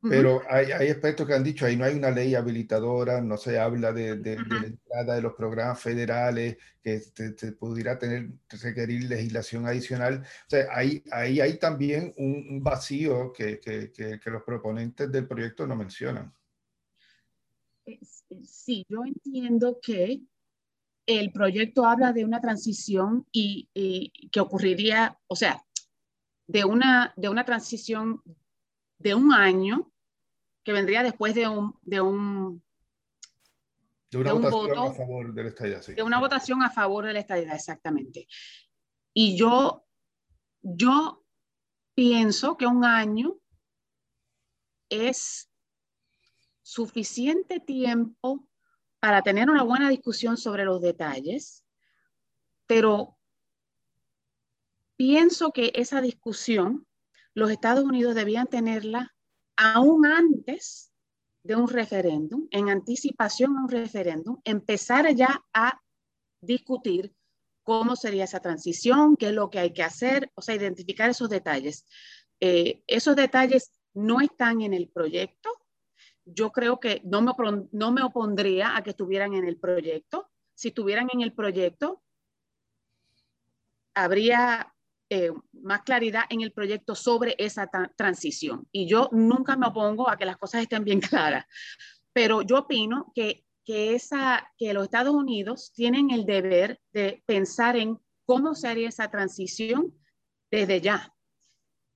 Pero 0.00 0.42
hay, 0.48 0.70
hay, 0.70 0.90
aspectos 0.90 1.26
que 1.26 1.34
han 1.34 1.42
dicho, 1.42 1.66
ahí 1.66 1.76
no 1.76 1.84
hay 1.84 1.96
una 1.96 2.12
ley 2.12 2.36
habilitadora, 2.36 3.20
no 3.20 3.36
se 3.36 3.58
habla 3.58 3.92
de, 3.92 4.14
la 4.14 4.66
entrada 4.66 5.16
de 5.16 5.22
los 5.22 5.34
programas 5.34 5.80
federales, 5.80 6.56
que 6.80 7.00
se, 7.00 7.52
pudiera 7.52 7.98
tener, 7.98 8.28
requerir 8.62 9.02
legislación 9.04 9.66
adicional. 9.66 10.22
O 10.22 10.50
sea, 10.50 10.68
ahí, 10.70 11.02
ahí 11.10 11.40
hay 11.40 11.58
también 11.58 12.14
un, 12.16 12.62
vacío 12.62 13.32
que, 13.32 13.58
que, 13.58 13.90
que, 13.92 14.30
los 14.30 14.44
proponentes 14.44 15.10
del 15.10 15.26
proyecto 15.26 15.66
no 15.66 15.74
mencionan. 15.74 16.32
Sí, 18.44 18.86
yo 18.88 19.04
entiendo 19.04 19.80
que 19.82 20.22
el 21.08 21.32
proyecto 21.32 21.86
habla 21.86 22.12
de 22.12 22.22
una 22.26 22.38
transición 22.38 23.26
y, 23.32 23.68
que 24.30 24.40
ocurriría, 24.40 25.18
o 25.26 25.34
sea, 25.34 25.64
de 26.46 26.66
una, 26.66 27.14
de 27.16 27.30
una 27.30 27.46
transición 27.46 28.22
de 28.98 29.14
un 29.14 29.32
año 29.32 29.90
que 30.62 30.72
vendría 30.72 31.02
después 31.02 31.34
de 31.34 31.48
un... 31.48 31.78
De, 31.80 32.02
un, 32.02 32.62
de 34.10 34.18
una 34.18 34.32
votación 34.32 34.86
a 34.86 34.92
favor 34.92 35.32
de 35.32 35.42
la 35.42 35.48
estadidad, 35.48 35.82
sí. 35.82 35.94
De 35.94 36.02
una 36.02 36.20
votación 36.20 36.62
a 36.62 36.70
favor 36.70 37.06
de 37.06 37.12
la 37.14 37.20
exactamente. 37.20 38.28
Y 39.14 39.34
yo, 39.34 39.86
yo 40.60 41.24
pienso 41.94 42.58
que 42.58 42.66
un 42.66 42.84
año 42.84 43.38
es 44.90 45.50
suficiente 46.62 47.60
tiempo 47.60 48.47
para 49.00 49.22
tener 49.22 49.50
una 49.50 49.62
buena 49.62 49.88
discusión 49.88 50.36
sobre 50.36 50.64
los 50.64 50.80
detalles, 50.80 51.64
pero 52.66 53.16
pienso 54.96 55.52
que 55.52 55.72
esa 55.74 56.00
discusión 56.00 56.86
los 57.34 57.50
Estados 57.50 57.84
Unidos 57.84 58.14
debían 58.14 58.46
tenerla 58.46 59.14
aún 59.56 60.06
antes 60.06 60.92
de 61.42 61.56
un 61.56 61.68
referéndum, 61.68 62.48
en 62.50 62.68
anticipación 62.68 63.56
a 63.56 63.62
un 63.62 63.68
referéndum, 63.68 64.40
empezar 64.44 65.12
ya 65.14 65.42
a 65.54 65.80
discutir 66.40 67.14
cómo 67.62 67.96
sería 67.96 68.24
esa 68.24 68.40
transición, 68.40 69.16
qué 69.16 69.28
es 69.28 69.32
lo 69.32 69.50
que 69.50 69.58
hay 69.58 69.72
que 69.72 69.82
hacer, 69.82 70.30
o 70.34 70.42
sea, 70.42 70.54
identificar 70.54 71.10
esos 71.10 71.28
detalles. 71.28 71.86
Eh, 72.40 72.82
esos 72.86 73.14
detalles 73.14 73.72
no 73.94 74.20
están 74.20 74.62
en 74.62 74.74
el 74.74 74.88
proyecto, 74.88 75.50
yo 76.34 76.50
creo 76.52 76.80
que 76.80 77.00
no 77.04 77.22
me, 77.22 77.32
no 77.72 77.92
me 77.92 78.02
opondría 78.02 78.76
a 78.76 78.82
que 78.82 78.90
estuvieran 78.90 79.34
en 79.34 79.44
el 79.44 79.58
proyecto. 79.58 80.30
Si 80.54 80.68
estuvieran 80.68 81.08
en 81.12 81.20
el 81.20 81.32
proyecto, 81.32 82.02
habría 83.94 84.74
eh, 85.10 85.32
más 85.52 85.82
claridad 85.82 86.24
en 86.28 86.42
el 86.42 86.52
proyecto 86.52 86.94
sobre 86.94 87.34
esa 87.38 87.68
transición. 87.96 88.68
Y 88.72 88.86
yo 88.86 89.08
nunca 89.12 89.56
me 89.56 89.66
opongo 89.66 90.08
a 90.08 90.16
que 90.16 90.26
las 90.26 90.36
cosas 90.36 90.62
estén 90.62 90.84
bien 90.84 91.00
claras, 91.00 91.46
pero 92.12 92.42
yo 92.42 92.58
opino 92.58 93.10
que, 93.14 93.44
que, 93.64 93.94
esa, 93.94 94.52
que 94.58 94.72
los 94.72 94.84
Estados 94.84 95.14
Unidos 95.14 95.72
tienen 95.74 96.10
el 96.10 96.26
deber 96.26 96.80
de 96.92 97.22
pensar 97.26 97.76
en 97.76 97.98
cómo 98.26 98.54
se 98.54 98.68
haría 98.68 98.88
esa 98.88 99.10
transición 99.10 99.94
desde 100.50 100.80
ya. 100.80 101.14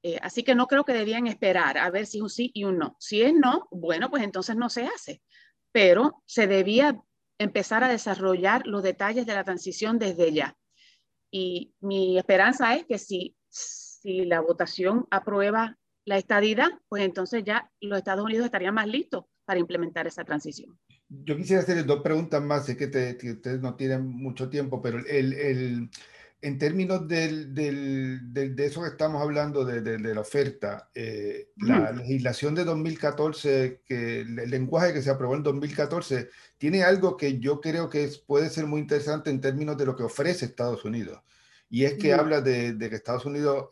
Eh, 0.03 0.19
así 0.21 0.43
que 0.43 0.55
no 0.55 0.67
creo 0.67 0.85
que 0.85 0.93
debían 0.93 1.27
esperar 1.27 1.79
a 1.79 1.91
ver 1.91 2.07
si 2.07 2.19
es 2.19 2.23
un 2.23 2.31
sí 2.31 2.51
y 2.55 2.65
un 2.65 2.79
no. 2.79 2.97
Si 2.99 3.23
es 3.23 3.33
no, 3.33 3.69
bueno, 3.71 4.11
pues 4.11 4.23
entonces 4.23 4.57
no 4.57 4.69
se 4.69 4.87
hace. 4.87 5.23
Pero 5.71 6.23
se 6.27 6.47
debía 6.47 7.01
empezar 7.39 7.85
a 7.85 7.89
desarrollar 7.89 8.67
los 8.67 8.83
detalles 8.83 9.27
de 9.27 9.35
la 9.35 9.45
transición 9.45 9.99
desde 9.99 10.33
ya. 10.33 10.57
Y 11.31 11.75
mi 11.81 12.19
esperanza 12.19 12.75
es 12.75 12.85
que 12.87 12.99
si, 12.99 13.37
si 13.49 14.25
la 14.25 14.41
votación 14.41 15.07
aprueba 15.11 15.79
la 16.05 16.19
estadidad, 16.19 16.69
pues 16.89 17.05
entonces 17.05 17.45
ya 17.45 17.71
los 17.81 17.99
Estados 17.99 18.25
Unidos 18.25 18.45
estarían 18.45 18.75
más 18.75 18.89
listos 18.89 19.25
para 19.45 19.61
implementar 19.61 20.07
esa 20.07 20.25
transición. 20.25 20.79
Yo 21.09 21.37
quisiera 21.37 21.63
hacerles 21.63 21.87
dos 21.87 22.03
preguntas 22.03 22.43
más, 22.43 22.67
sé 22.67 22.77
que, 22.77 22.87
ustedes 22.87 23.61
no 23.61 23.77
tienen 23.77 24.07
mucho 24.07 24.49
tiempo, 24.49 24.83
pero 24.83 24.99
el, 24.99 25.33
el 25.33 25.91
en 26.43 26.59
términos 26.59 27.07
del, 27.07 27.55
del, 27.55 28.35
de 28.35 28.67
eso 28.67 28.83
que 28.83 28.89
estamos 28.89 29.23
hablando, 29.23 29.65
de, 29.65 29.81
de 29.81 30.15
la 30.15 30.21
oferta, 30.21 30.91
eh, 30.93 31.51
la 31.57 31.93
legislación 31.93 32.57
de 32.57 32.65
2014, 32.65 33.83
que 33.87 34.23
el 34.23 34.51
lenguaje 34.51 34.93
que 34.93 35.03
se 35.03 35.11
aprobó 35.11 35.37
en 35.37 35.45
2014, 35.45 36.31
tiene 36.59 36.83
algo 36.83 37.17
que 37.17 37.39
yo 37.39 37.61
creo 37.61 37.89
que 37.89 38.05
es, 38.05 38.19
puede 38.19 38.51
ser 38.51 38.67
muy 38.67 38.81
interesante 38.81 39.31
en 39.31 39.41
términos 39.41 39.79
de 39.79 39.87
lo 39.87 39.95
que 39.95 40.03
ofrece 40.03 40.47
Estados 40.47 40.85
Unidos. 40.85 41.21
Y 41.71 41.85
es 41.85 41.95
que 41.95 42.13
habla 42.13 42.41
de, 42.41 42.77
que 42.77 42.97
Estados 42.97 43.25
Unidos 43.25 43.69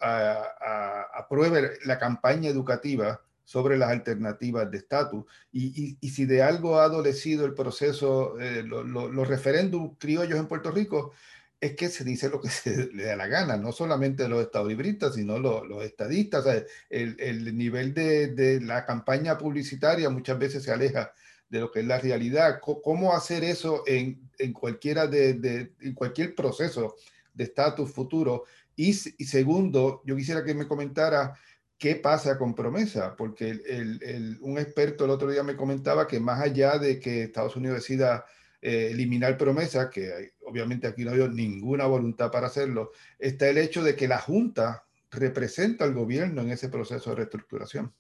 apruebe 1.13 1.73
la 1.85 1.99
campaña 1.99 2.49
educativa 2.49 3.21
sobre 3.45 3.77
las 3.77 3.91
alternativas 3.91 4.71
de 4.71 4.79
estatus. 4.79 5.25
Y, 5.53 5.99
y, 6.01 6.09
si 6.11 6.25
de 6.25 6.41
algo 6.41 6.79
ha 6.79 6.85
adolecido 6.85 7.45
el 7.45 7.53
proceso, 7.53 8.39
eh, 8.39 8.63
los 8.63 9.29
referéndums 9.29 9.99
criollos 9.99 10.39
en 10.39 10.47
Puerto 10.47 10.71
Rico, 10.71 11.13
es 11.61 11.77
que 11.77 11.89
se 11.89 12.05
dice 12.05 12.29
lo 12.31 12.41
que 12.41 12.49
se 12.49 12.89
le 12.93 13.05
da 13.05 13.17
la 13.17 13.27
gana, 13.27 13.57
no 13.57 13.73
solamente 13.73 14.29
los 14.29 14.43
estadolibristas, 14.43 15.15
sino 15.15 15.39
los, 15.39 15.67
los 15.67 15.85
estadistas. 15.85 16.45
el, 16.89 17.17
el, 17.19 17.57
nivel 17.57 17.93
de, 17.95 18.29
de, 18.29 18.61
la 18.61 18.87
campaña 18.87 19.37
publicitaria 19.37 20.09
muchas 20.11 20.39
veces 20.39 20.63
se 20.63 20.73
aleja 20.73 21.13
de 21.49 21.61
lo 21.61 21.71
que 21.71 21.81
es 21.81 21.87
la 21.87 21.99
realidad. 21.99 22.61
¿Cómo 22.61 23.13
hacer 23.13 23.45
eso 23.45 23.83
en, 23.87 24.31
en 24.39 24.53
cualquiera 24.53 25.07
de, 25.07 25.35
de, 25.35 25.73
cualquier 25.95 26.35
proceso 26.35 26.97
de 27.35 27.45
estatus 27.45 27.91
futuro? 27.91 28.45
Y, 28.77 28.91
y, 28.91 29.25
segundo, 29.25 30.01
yo 30.07 30.17
quisiera 30.17 30.45
que 30.45 30.55
me 30.55 30.67
comentara 30.67 31.35
qué 31.77 31.97
pasa 31.97 32.39
con 32.39 32.55
promesa, 32.55 33.17
porque 33.17 33.51
el, 33.51 34.01
el, 34.03 34.39
un 34.43 34.59
experto 34.59 35.05
el 35.05 35.11
otro 35.11 35.31
día 35.31 35.43
me 35.43 35.57
comentaba 35.57 36.07
que 36.07 36.21
más 36.21 36.41
allá 36.41 36.79
de 36.79 37.01
que 37.01 37.25
Estados 37.25 37.57
Unidos 37.57 37.79
decida 37.79 38.25
eh, 38.63 38.91
eliminar 38.91 39.39
promesas, 39.39 39.89
que 39.91 40.35
obviamente 40.45 40.87
aquí 40.87 41.05
no 41.05 41.13
hay 41.13 41.29
ninguna 41.31 41.87
voluntad 41.87 42.31
para 42.31 42.49
hacerlo, 42.49 42.93
está 43.19 43.49
el 43.49 43.57
hecho 43.57 43.83
de 43.83 43.97
que 43.97 44.07
la 44.07 44.19
Junta 44.19 44.85
representa 45.11 45.85
al 45.85 45.95
gobierno 45.95 46.43
en 46.43 46.51
ese 46.51 46.69
proceso 46.69 47.11
de 47.11 47.17
reestructuración. 47.17 47.93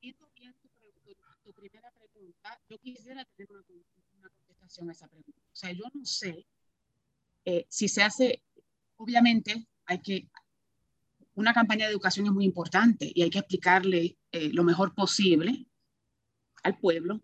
Tu 0.00 1.52
primera 1.52 1.92
pregunta, 1.92 2.58
yo 2.68 2.78
quisiera 2.78 3.24
tener 3.36 3.52
una, 3.52 4.30
contestación 4.30 4.88
a 4.88 4.92
esa 4.92 5.06
pregunta. 5.06 5.40
O 5.52 5.56
sea, 5.56 5.70
yo 5.72 5.84
no 5.92 6.04
sé 6.04 6.46
eh, 7.44 7.66
si 7.68 7.88
se 7.88 8.02
hace, 8.02 8.42
obviamente 8.96 9.68
hay 9.84 10.00
que, 10.00 10.28
una 11.34 11.52
campaña 11.52 11.84
de 11.84 11.92
educación 11.92 12.26
es 12.26 12.32
muy 12.32 12.46
importante 12.46 13.12
y 13.14 13.22
hay 13.22 13.30
que 13.30 13.40
explicarle 13.40 14.16
eh, 14.32 14.50
lo 14.52 14.64
mejor 14.64 14.94
posible 14.94 15.66
al 16.62 16.78
pueblo 16.78 17.20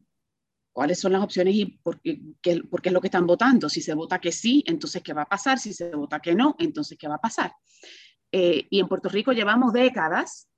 cuáles 0.72 0.98
son 0.98 1.12
las 1.12 1.22
opciones 1.22 1.54
y 1.54 1.66
por 1.66 2.00
qué, 2.00 2.20
qué, 2.40 2.62
es 2.82 2.92
lo 2.92 3.00
que 3.00 3.06
están 3.06 3.26
votando. 3.26 3.68
Si 3.68 3.80
se 3.80 3.94
vota 3.94 4.20
que 4.20 4.32
sí, 4.32 4.64
entonces 4.66 5.02
¿qué 5.02 5.12
va 5.12 5.22
a 5.22 5.28
pasar? 5.28 5.58
Si 5.58 5.72
se 5.72 5.94
vota 5.94 6.20
que 6.20 6.34
no, 6.34 6.56
entonces 6.58 6.98
¿qué 6.98 7.08
va 7.08 7.16
a 7.16 7.20
pasar? 7.20 7.54
Eh, 8.32 8.66
y 8.70 8.80
en 8.80 8.88
Puerto 8.88 9.08
Rico 9.08 9.32
llevamos 9.32 9.72
décadas 9.72 10.48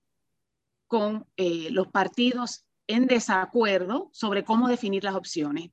con 0.86 1.26
eh, 1.36 1.70
los 1.70 1.88
partidos 1.88 2.66
en 2.86 3.06
desacuerdo 3.06 4.10
sobre 4.12 4.44
cómo 4.44 4.68
definir 4.68 5.04
las 5.04 5.14
opciones. 5.14 5.70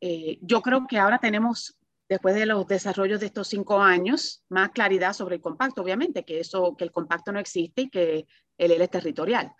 Eh, 0.00 0.38
yo 0.42 0.62
creo 0.62 0.86
que 0.86 0.98
ahora 0.98 1.18
tenemos, 1.18 1.78
después 2.08 2.34
de 2.34 2.46
los 2.46 2.66
desarrollos 2.66 3.20
de 3.20 3.26
estos 3.26 3.48
cinco 3.48 3.80
años, 3.80 4.44
más 4.48 4.70
claridad 4.70 5.12
sobre 5.12 5.36
el 5.36 5.42
compacto, 5.42 5.82
obviamente, 5.82 6.24
que, 6.24 6.40
eso, 6.40 6.76
que 6.76 6.84
el 6.84 6.92
compacto 6.92 7.32
no 7.32 7.40
existe 7.40 7.82
y 7.82 7.90
que 7.90 8.26
el 8.56 8.70
L 8.72 8.84
es 8.84 8.90
territorial. 8.90 9.52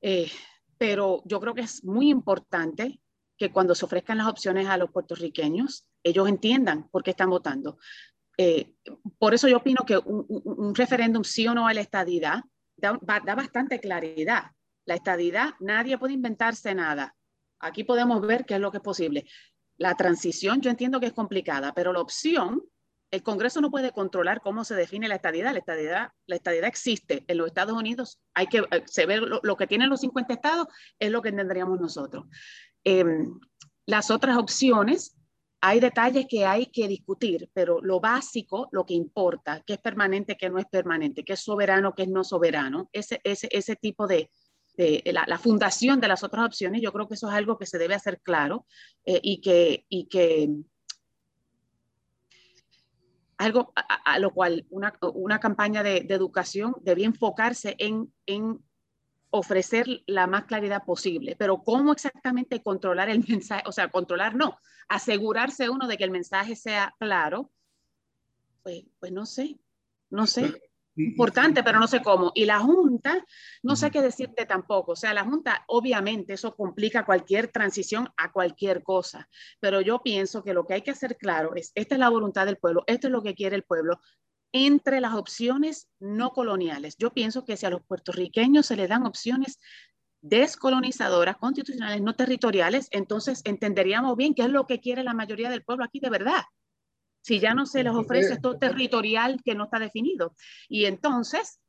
Eh, 0.00 0.30
pero 0.78 1.22
yo 1.24 1.40
creo 1.40 1.54
que 1.54 1.62
es 1.62 1.84
muy 1.84 2.10
importante 2.10 3.00
que 3.44 3.52
cuando 3.52 3.74
se 3.74 3.84
ofrezcan 3.84 4.16
las 4.16 4.26
opciones 4.26 4.68
a 4.68 4.78
los 4.78 4.90
puertorriqueños, 4.90 5.86
ellos 6.02 6.26
entiendan 6.30 6.88
por 6.88 7.02
qué 7.02 7.10
están 7.10 7.28
votando. 7.28 7.76
Eh, 8.38 8.72
por 9.18 9.34
eso 9.34 9.48
yo 9.48 9.58
opino 9.58 9.84
que 9.86 9.98
un, 9.98 10.74
referéndum 10.74 11.24
sí 11.24 11.46
o 11.46 11.54
no 11.54 11.68
a 11.68 11.74
la 11.74 11.82
estadidad 11.82 12.42
da, 12.74 12.98
da, 13.02 13.34
bastante 13.34 13.80
claridad. 13.80 14.44
La 14.86 14.94
estadidad, 14.94 15.50
nadie 15.60 15.98
puede 15.98 16.14
inventarse 16.14 16.74
nada. 16.74 17.14
Aquí 17.60 17.84
podemos 17.84 18.22
ver 18.22 18.46
qué 18.46 18.54
es 18.54 18.60
lo 18.60 18.70
que 18.70 18.78
es 18.78 18.82
posible. 18.82 19.26
La 19.76 19.94
transición 19.94 20.62
yo 20.62 20.70
entiendo 20.70 20.98
que 20.98 21.06
es 21.06 21.12
complicada, 21.12 21.74
pero 21.74 21.92
la 21.92 22.00
opción, 22.00 22.62
el 23.10 23.22
Congreso 23.22 23.60
no 23.60 23.70
puede 23.70 23.92
controlar 23.92 24.40
cómo 24.40 24.64
se 24.64 24.74
define 24.74 25.06
la 25.06 25.16
estadidad. 25.16 25.52
La 25.52 25.58
estadidad, 25.58 26.12
la 26.26 26.36
estadidad 26.36 26.68
existe 26.68 27.24
en 27.28 27.36
los 27.36 27.48
Estados 27.48 27.74
Unidos. 27.74 28.20
Hay 28.32 28.46
que 28.46 28.60
eh, 28.70 28.82
se 28.86 29.04
ve 29.04 29.18
lo, 29.18 29.56
que 29.58 29.66
tienen 29.66 29.90
los 29.90 30.00
50 30.00 30.32
estados 30.32 30.68
es 30.98 31.10
lo 31.10 31.20
que 31.20 31.30
tendríamos 31.30 31.78
nosotros. 31.78 32.24
Em, 32.84 33.40
las 33.86 34.10
otras 34.10 34.36
opciones 34.36 35.16
hay 35.60 35.80
detalles 35.80 36.26
que 36.28 36.44
hay 36.44 36.66
que 36.66 36.86
discutir, 36.86 37.50
pero 37.54 37.80
lo 37.80 37.98
básico, 37.98 38.68
lo 38.70 38.84
que 38.84 38.92
importa, 38.92 39.62
qué 39.66 39.74
es 39.74 39.78
permanente, 39.78 40.36
qué 40.36 40.50
no 40.50 40.58
es 40.58 40.66
permanente, 40.66 41.24
qué 41.24 41.32
es 41.32 41.40
soberano, 41.40 41.94
qué 41.94 42.02
es 42.02 42.08
no 42.10 42.22
soberano, 42.22 42.90
ese, 42.92 43.18
ese, 43.24 43.48
ese 43.50 43.74
tipo 43.74 44.06
de, 44.06 44.30
de 44.76 45.02
la, 45.12 45.38
fundación 45.38 46.00
de 46.00 46.08
las 46.08 46.22
otras 46.22 46.44
opciones, 46.44 46.82
yo 46.82 46.92
creo 46.92 47.08
que 47.08 47.14
eso 47.14 47.28
es 47.28 47.34
algo 47.34 47.56
que 47.56 47.64
se 47.64 47.78
debe 47.78 47.94
hacer 47.94 48.20
claro 48.20 48.66
eh, 49.06 49.20
y, 49.22 49.40
que, 49.40 49.86
y 49.88 50.06
que 50.08 50.50
algo 53.38 53.72
a, 53.74 54.18
lo 54.18 54.32
cual 54.32 54.66
una, 54.68 54.92
una 55.14 55.40
campaña 55.40 55.82
de, 55.82 56.02
de, 56.02 56.14
educación 56.14 56.74
debe 56.82 57.04
enfocarse 57.04 57.74
en, 57.78 58.12
en 58.26 58.62
ofrecer 59.36 60.04
la 60.06 60.28
más 60.28 60.44
claridad 60.44 60.84
posible, 60.84 61.34
pero 61.36 61.64
cómo 61.64 61.90
exactamente 61.92 62.62
controlar 62.62 63.08
el 63.08 63.24
mensaje, 63.28 63.64
o 63.66 63.72
sea, 63.72 63.88
controlar 63.88 64.36
no, 64.36 64.58
asegurarse 64.88 65.68
uno 65.68 65.88
de 65.88 65.96
que 65.96 66.04
el 66.04 66.12
mensaje 66.12 66.54
sea 66.54 66.94
claro, 67.00 67.50
pues, 68.62 68.84
pues 69.00 69.10
no 69.10 69.26
sé, 69.26 69.58
no 70.10 70.26
sé. 70.26 70.62
Importante, 70.96 71.64
pero 71.64 71.80
no 71.80 71.88
sé 71.88 72.00
cómo. 72.00 72.30
Y 72.36 72.44
la 72.44 72.60
Junta, 72.60 73.26
no 73.64 73.74
sé 73.74 73.90
qué 73.90 74.00
decirte 74.00 74.46
tampoco. 74.46 74.92
O 74.92 74.96
sea, 74.96 75.12
la 75.12 75.24
Junta, 75.24 75.64
obviamente, 75.66 76.34
eso 76.34 76.54
complica 76.54 77.04
cualquier 77.04 77.48
transición 77.48 78.08
a 78.16 78.30
cualquier 78.30 78.84
cosa. 78.84 79.28
Pero 79.58 79.80
yo 79.80 80.00
pienso 80.04 80.44
que 80.44 80.54
lo 80.54 80.64
que 80.64 80.74
hay 80.74 80.82
que 80.82 80.92
hacer 80.92 81.16
claro 81.16 81.56
es, 81.56 81.72
esta 81.74 81.96
es 81.96 81.98
la 81.98 82.10
voluntad 82.10 82.46
del 82.46 82.58
pueblo, 82.58 82.84
esto 82.86 83.08
es 83.08 83.12
lo 83.12 83.22
que 83.22 83.34
quiere 83.34 83.56
el 83.56 83.64
pueblo 83.64 83.98
entre 84.54 85.00
las 85.00 85.14
opciones 85.14 85.88
no 85.98 86.30
coloniales. 86.30 86.96
Yo 86.96 87.12
pienso 87.12 87.44
que 87.44 87.56
si 87.56 87.66
a 87.66 87.70
los 87.70 87.82
puertorriqueños 87.82 88.66
se 88.66 88.76
les 88.76 88.88
dan 88.88 89.04
opciones 89.04 89.58
descolonizadoras, 90.22 91.36
constitucionales, 91.38 92.00
no 92.00 92.14
territoriales, 92.14 92.86
entonces 92.92 93.42
entenderíamos 93.44 94.16
bien 94.16 94.32
qué 94.32 94.42
es 94.42 94.48
lo 94.48 94.66
que 94.68 94.80
quiere 94.80 95.02
la 95.02 95.12
mayoría 95.12 95.50
del 95.50 95.64
pueblo 95.64 95.84
aquí 95.84 95.98
de 95.98 96.08
verdad. 96.08 96.44
Si 97.20 97.40
ya 97.40 97.52
no 97.52 97.66
se 97.66 97.82
les 97.82 97.92
ofrece 97.94 98.34
esto 98.34 98.56
territorial 98.56 99.42
que 99.44 99.56
no 99.56 99.64
está 99.64 99.80
definido. 99.80 100.36
Y 100.68 100.84
entonces 100.84 101.60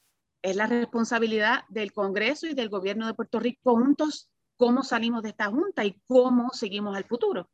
es 0.44 0.56
la 0.56 0.68
responsabilidad 0.68 1.64
del 1.70 1.92
Congreso 1.92 2.46
y 2.46 2.54
del 2.54 2.70
gobierno 2.70 3.08
de 3.08 3.16
Puerto 3.16 3.40
Rico 3.40 3.76
juntos 3.76 4.30
cómo 4.58 4.84
salimos 4.84 5.24
de 5.24 5.30
esta 5.30 5.48
junta 5.48 5.84
y 5.86 6.00
cómo 6.06 6.52
seguimos 6.54 6.96
al 6.96 7.06
futuro. 7.06 7.50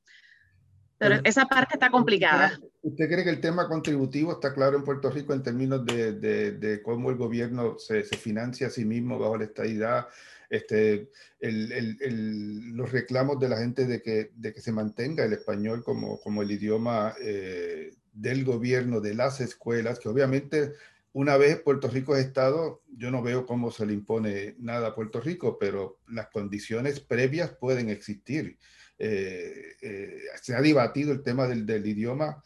Pero 1.02 1.16
esa 1.24 1.46
parte 1.48 1.74
está 1.74 1.90
complicada. 1.90 2.60
¿Usted 2.84 3.08
cree 3.08 3.24
que 3.24 3.32
el 3.32 3.42
tema 3.42 3.68
contributivo 3.68 4.34
está 4.34 4.54
claro 4.54 4.78
en 4.78 4.84
Puerto 4.84 5.10
Rico 5.10 5.34
en 5.34 5.42
términos 5.42 5.84
de, 5.84 6.14
de, 6.14 6.82
cómo 6.84 7.10
el 7.10 7.16
gobierno 7.16 7.80
se, 7.80 8.04
se, 8.04 8.16
financia 8.18 8.68
a 8.68 8.70
sí 8.70 8.86
mismo 8.86 9.18
bajo 9.18 9.36
la 9.36 9.46
estadidad? 9.46 10.08
Este, 10.48 11.10
el, 11.40 11.72
el, 11.72 12.76
los 12.76 12.92
reclamos 12.92 13.40
de 13.40 13.50
la 13.50 13.58
gente 13.58 13.88
de 13.88 14.04
que, 14.04 14.30
de 14.36 14.54
que 14.54 14.62
se 14.62 14.72
mantenga 14.72 15.26
el 15.26 15.34
español 15.34 15.84
como, 15.84 16.20
como 16.20 16.44
el 16.44 16.52
idioma 16.52 17.16
eh, 17.20 17.96
del 18.14 18.46
gobierno, 18.46 19.02
de 19.02 19.16
las 19.16 19.42
escuelas, 19.42 19.98
que 19.98 20.08
obviamente 20.08 20.74
una 21.14 21.36
vez 21.36 21.60
Puerto 21.62 21.88
Rico 21.88 22.16
es 22.16 22.28
Estado, 22.28 22.84
yo 22.96 23.10
no 23.10 23.24
veo 23.24 23.48
cómo 23.48 23.72
se 23.72 23.88
le 23.88 23.94
impone 23.94 24.56
nada 24.60 24.90
a 24.90 24.96
Puerto 24.96 25.20
Rico, 25.20 25.58
pero 25.60 25.98
las 26.08 26.28
condiciones 26.28 27.00
previas 27.00 27.50
pueden 27.52 27.90
existir. 27.90 28.60
Eh, 29.04 29.78
eh, 29.82 30.22
se 30.40 30.56
ha 30.56 30.62
debatido 30.62 31.12
el 31.12 31.24
tema 31.24 31.48
del, 31.48 31.66
del, 31.66 31.88
idioma 31.88 32.44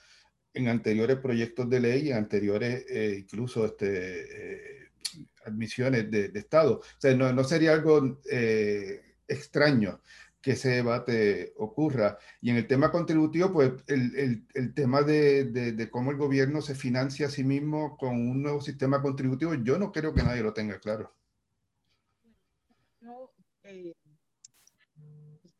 en 0.54 0.70
anteriores 0.70 1.18
proyectos 1.18 1.70
de 1.70 1.82
ley, 1.82 2.12
en 2.12 2.16
anteriores 2.16 2.86
eh, 2.90 3.18
incluso 3.20 3.66
este, 3.66 4.92
admisiones 5.44 6.10
de, 6.10 6.30
de, 6.30 6.40
Estado. 6.40 6.80
O 6.80 6.84
sea, 6.98 7.14
no, 7.14 7.34
no 7.34 7.44
sería 7.44 7.74
algo 7.74 8.22
extraño 9.28 10.00
que 10.42 10.52
ese 10.52 10.70
debate 10.70 11.54
ocurra. 11.58 12.20
Y 12.40 12.52
en 12.52 12.56
el 12.56 12.68
tema 12.68 12.90
contributivo, 12.90 13.52
pues 13.52 13.74
el, 13.88 14.16
el, 14.16 14.48
el 14.54 14.74
tema 14.74 15.02
de, 15.02 15.44
de, 15.44 15.74
de, 15.74 15.90
cómo 15.90 16.12
el 16.12 16.18
gobierno 16.18 16.62
se 16.62 16.74
financia 16.74 17.28
a 17.28 17.32
sí 17.32 17.44
mismo 17.44 17.98
con 17.98 18.14
un 18.14 18.42
nuevo 18.42 18.62
sistema 18.62 19.02
contributivo, 19.02 19.56
yo 19.56 19.78
no 19.78 19.92
creo 19.92 20.14
que 20.14 20.24
nadie 20.24 20.42
lo 20.42 20.54
tenga 20.54 20.80
claro. 20.80 21.14
No, 23.02 23.34
eh, 23.64 23.94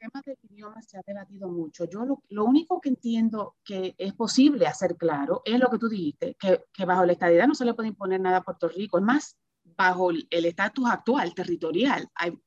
tema 0.06 0.22
del 0.26 0.38
idioma 0.50 0.82
se 0.82 0.98
ha 0.98 1.02
debatido 1.06 1.50
mucho. 1.50 1.86
Yo 1.86 2.06
lo, 2.06 2.22
lo, 2.30 2.46
único 2.46 2.80
que 2.80 2.90
entiendo 2.90 3.56
que 3.64 3.96
es 3.98 4.14
posible 4.14 4.68
hacer 4.68 4.96
claro 4.96 5.42
es 5.46 5.60
lo 5.60 5.70
que 5.70 5.78
tú 5.78 5.90
dijiste, 5.90 6.36
que, 6.40 6.66
que 6.74 6.86
bajo 6.86 7.06
la 7.06 7.14
estadidad 7.14 7.48
no 7.48 7.56
se 7.56 7.66
le 7.66 7.74
puede 7.74 7.90
imponer 7.90 8.22
nada 8.22 8.38
a 8.38 8.44
Puerto 8.44 8.68
Rico. 8.68 8.98
Es 8.98 9.04
más, 9.04 9.38
bajo 9.64 10.12
el 10.12 10.46
estatus 10.46 10.90
actual, 10.90 11.34
territorial, 11.34 12.08
hay, 12.16 12.38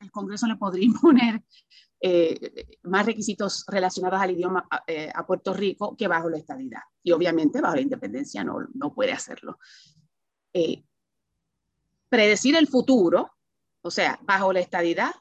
el 0.00 0.10
Congreso 0.10 0.46
le 0.46 0.56
podría 0.56 0.84
imponer 0.86 1.42
eh, 2.02 2.78
más 2.84 3.04
requisitos 3.04 3.64
relacionados 3.68 4.20
al 4.20 4.30
idioma 4.30 4.66
eh, 4.86 5.10
a 5.14 5.26
Puerto 5.26 5.52
Rico 5.52 5.96
que 5.96 6.08
bajo 6.08 6.30
la 6.30 6.38
estadidad. 6.38 6.80
Y 7.02 7.12
obviamente 7.12 7.60
bajo 7.60 7.76
la 7.76 7.82
independencia 7.82 8.44
no, 8.44 8.66
no 8.74 8.94
puede 8.94 9.12
hacerlo. 9.12 9.58
Eh, 10.52 10.84
predecir 12.08 12.56
el 12.56 12.66
futuro, 12.66 13.32
o 13.82 13.90
sea, 13.90 14.18
bajo 14.22 14.52
la 14.52 14.60
estadidad, 14.60 15.12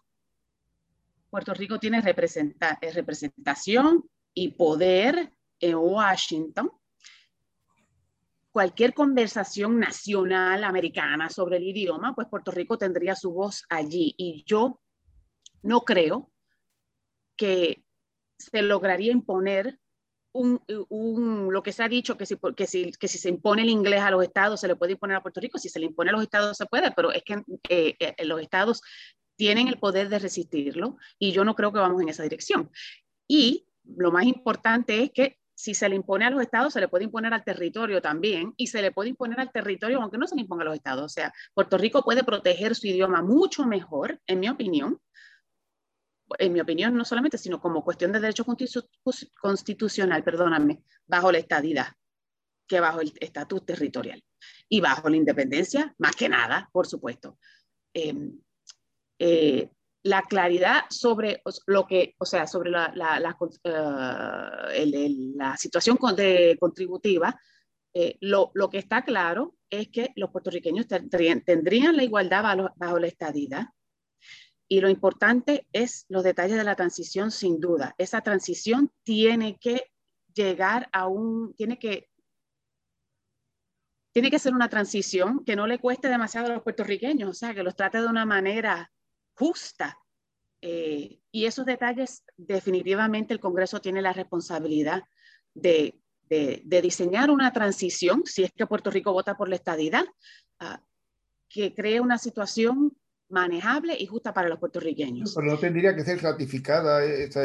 Puerto 1.30 1.54
Rico 1.54 1.80
tiene 1.80 2.00
eh, 2.00 2.92
representación 2.94 4.10
y 4.34 4.50
poder 4.50 5.32
en 5.60 5.76
Washington. 5.76 6.72
Cualquier 8.52 8.94
conversación 8.94 9.80
nacional 9.80 10.64
americana 10.64 11.30
sobre 11.30 11.58
el 11.58 11.64
idioma, 11.64 12.16
pues 12.16 12.28
Puerto 12.28 12.52
Rico 12.52 12.78
tendría 12.78 13.16
su 13.16 13.32
voz 13.32 13.64
allí. 13.70 14.16
Y 14.18 14.44
yo 14.46 14.82
no 15.62 15.82
creo 15.82 16.32
que 17.38 17.84
se 18.38 18.62
lograría 18.62 19.12
imponer 19.12 19.80
un, 20.32 20.62
un, 20.90 21.52
lo 21.52 21.64
que 21.64 21.72
se 21.72 21.84
ha 21.84 21.90
dicho, 21.90 22.18
que 22.18 22.26
si, 22.26 22.38
que, 22.56 22.68
si, 22.68 22.92
que 22.92 23.08
si 23.08 23.18
se 23.18 23.30
impone 23.30 23.64
el 23.64 23.70
inglés 23.70 24.02
a 24.02 24.12
los 24.12 24.24
estados, 24.24 24.60
se 24.60 24.68
le 24.68 24.76
puede 24.76 24.94
imponer 24.94 25.18
a 25.18 25.22
Puerto 25.22 25.42
Rico, 25.42 25.58
si 25.58 25.70
se 25.70 25.80
le 25.80 25.88
impone 25.88 26.10
a 26.10 26.14
los 26.14 26.24
estados, 26.24 26.58
se 26.58 26.66
puede, 26.66 26.92
pero 26.92 27.12
es 27.12 27.24
que 27.24 27.44
eh, 27.70 27.96
eh, 28.00 28.26
los 28.26 28.42
estados 28.42 28.82
tienen 29.40 29.70
el 29.70 29.80
poder 29.80 30.10
de 30.10 30.20
resistirlo 30.20 30.98
y 31.18 31.32
yo 31.32 31.46
no 31.46 31.56
creo 31.56 31.72
que 31.72 31.80
vamos 31.80 32.02
en 32.02 32.10
esa 32.10 32.24
dirección. 32.24 32.70
Y 33.26 33.66
lo 33.86 34.12
más 34.12 34.26
importante 34.26 35.02
es 35.02 35.12
que 35.12 35.38
si 35.56 35.74
se 35.74 35.88
le 35.88 35.96
impone 35.96 36.26
a 36.26 36.30
los 36.30 36.42
estados, 36.42 36.74
se 36.74 36.82
le 36.82 36.90
puede 36.90 37.06
imponer 37.06 37.34
al 37.34 37.46
territorio 37.46 38.02
también 38.02 38.54
y 38.58 38.68
se 38.68 38.82
le 38.82 38.92
puede 38.92 39.12
imponer 39.12 39.40
al 39.40 39.50
territorio 39.50 40.02
aunque 40.02 40.18
no 40.18 40.28
se 40.28 40.36
le 40.36 40.42
imponga 40.42 40.64
a 40.64 40.66
los 40.66 40.76
estados. 40.76 41.06
O 41.06 41.10
sea, 41.10 41.34
Puerto 41.54 41.78
Rico 41.78 42.04
puede 42.04 42.26
proteger 42.26 42.76
su 42.76 42.88
idioma 42.88 43.22
mucho 43.22 43.66
mejor, 43.66 44.20
en 44.28 44.42
mi 44.42 44.50
opinión, 44.50 45.00
en 46.38 46.52
mi 46.52 46.60
opinión 46.60 46.94
no 46.94 47.06
solamente, 47.06 47.38
sino 47.38 47.62
como 47.62 47.82
cuestión 47.82 48.12
de 48.12 48.20
derecho 48.20 48.46
constitucional, 49.42 50.22
perdóname, 50.22 50.84
bajo 51.08 51.32
la 51.32 51.38
estadidad 51.38 51.88
que 52.68 52.82
bajo 52.82 53.00
el 53.00 53.14
estatus 53.22 53.66
territorial 53.66 54.22
y 54.68 54.82
bajo 54.82 55.08
la 55.08 55.16
independencia, 55.16 55.96
más 55.98 56.16
que 56.18 56.28
nada, 56.28 56.70
por 56.74 56.88
supuesto. 56.88 57.40
Eh, 57.94 58.14
eh, 59.20 59.70
la 60.04 60.22
claridad 60.24 60.84
sobre 60.90 61.42
lo 61.68 61.86
que, 61.86 62.16
o 62.20 62.26
sea, 62.26 62.48
sobre 62.48 62.72
la, 62.72 62.92
la, 62.96 63.20
la, 63.20 63.38
uh, 63.40 64.70
el, 64.74 64.96
el, 64.96 65.38
la 65.38 65.58
situación 65.58 65.98
con, 65.98 66.16
de, 66.16 66.58
contributiva, 66.60 67.40
eh, 67.94 68.18
lo, 68.22 68.52
lo, 68.54 68.70
que 68.70 68.78
está 68.78 69.04
claro 69.04 69.56
es 69.70 69.90
que 69.90 70.12
los 70.16 70.32
puertorriqueños 70.32 70.88
tendrían, 70.88 71.44
tendrían 71.44 71.98
la 71.98 72.04
igualdad 72.04 72.44
bajo, 72.44 72.70
bajo, 72.78 73.00
la 73.00 73.08
estadía. 73.08 73.74
Y 74.70 74.82
lo 74.82 74.90
importante 74.90 75.68
es 75.74 76.06
los 76.08 76.24
detalles 76.24 76.58
de 76.58 76.64
la 76.64 76.76
transición, 76.76 77.32
sin 77.32 77.60
duda. 77.60 77.96
Esa 77.98 78.22
transición 78.22 78.92
tiene 79.04 79.58
que 79.60 79.92
llegar 80.34 80.88
a 80.94 81.08
un, 81.08 81.54
tiene 81.56 81.78
que 81.78 82.08
tiene 84.12 84.32
que 84.32 84.40
ser 84.40 84.54
una 84.54 84.70
transición 84.70 85.44
que 85.46 85.56
no 85.56 85.68
le 85.68 85.80
cueste 85.80 86.08
demasiado 86.08 86.48
a 86.48 86.56
los 86.56 86.64
puertorriqueños, 86.64 87.30
o 87.30 87.34
sea, 87.34 87.54
que 87.54 87.64
los 87.64 87.76
trate 87.76 88.02
de 88.02 88.08
una 88.08 88.26
manera 88.26 88.92
justa 89.40 89.98
Eh, 90.62 91.20
y 91.32 91.46
esos 91.46 91.66
detalles, 91.66 92.24
definitivamente 92.36 93.34
el 93.34 93.40
Congreso 93.40 93.80
tiene 93.80 94.02
la 94.02 94.12
responsabilidad 94.12 95.04
de, 95.54 96.02
de, 96.30 96.82
diseñar 96.82 97.32
una 97.32 97.54
transición, 97.54 98.24
si 98.26 98.44
es 98.44 98.52
que 98.52 98.68
Puerto 98.68 98.92
Rico 98.92 99.14
vota 99.14 99.36
por 99.38 99.48
la 99.48 99.56
estadidad, 99.56 100.06
ah, 100.60 100.82
que 101.48 101.74
cree 101.74 102.02
una 102.02 102.18
situación 102.18 102.92
manejable 103.30 103.96
y 103.98 104.06
justa 104.06 104.34
para 104.34 104.50
los 104.50 104.60
puertorriqueños. 104.60 105.34
Pero 105.34 105.48
no 105.48 105.58
tendría 105.58 105.96
que 105.96 106.04
ser 106.04 106.22
ratificada 106.22 107.06
esa, 107.06 107.44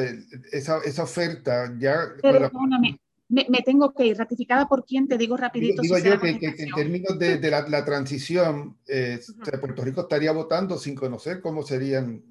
esa, 0.50 0.78
esa 0.84 1.02
oferta 1.04 1.72
ya. 1.78 2.14
Perdóname, 2.20 2.98
me, 3.28 3.46
me, 3.48 3.62
tengo 3.62 3.92
que 3.94 4.06
ir. 4.06 4.16
¿Ratificada 4.16 4.66
por 4.66 4.84
quién? 4.84 5.08
Te 5.08 5.18
digo 5.18 5.36
rapidito. 5.36 5.82
Digo, 5.82 5.98
yo 5.98 6.20
que, 6.20 6.38
que, 6.38 6.54
en 6.58 6.70
términos 6.72 7.18
de, 7.18 7.38
de 7.38 7.50
la, 7.50 7.66
la, 7.68 7.84
transición, 7.84 8.78
eh, 8.86 9.20
Puerto 9.60 9.84
Rico 9.84 10.02
estaría 10.02 10.32
votando 10.32 10.78
sin 10.78 10.94
conocer 10.94 11.40
cómo, 11.40 11.62
serían, 11.62 12.22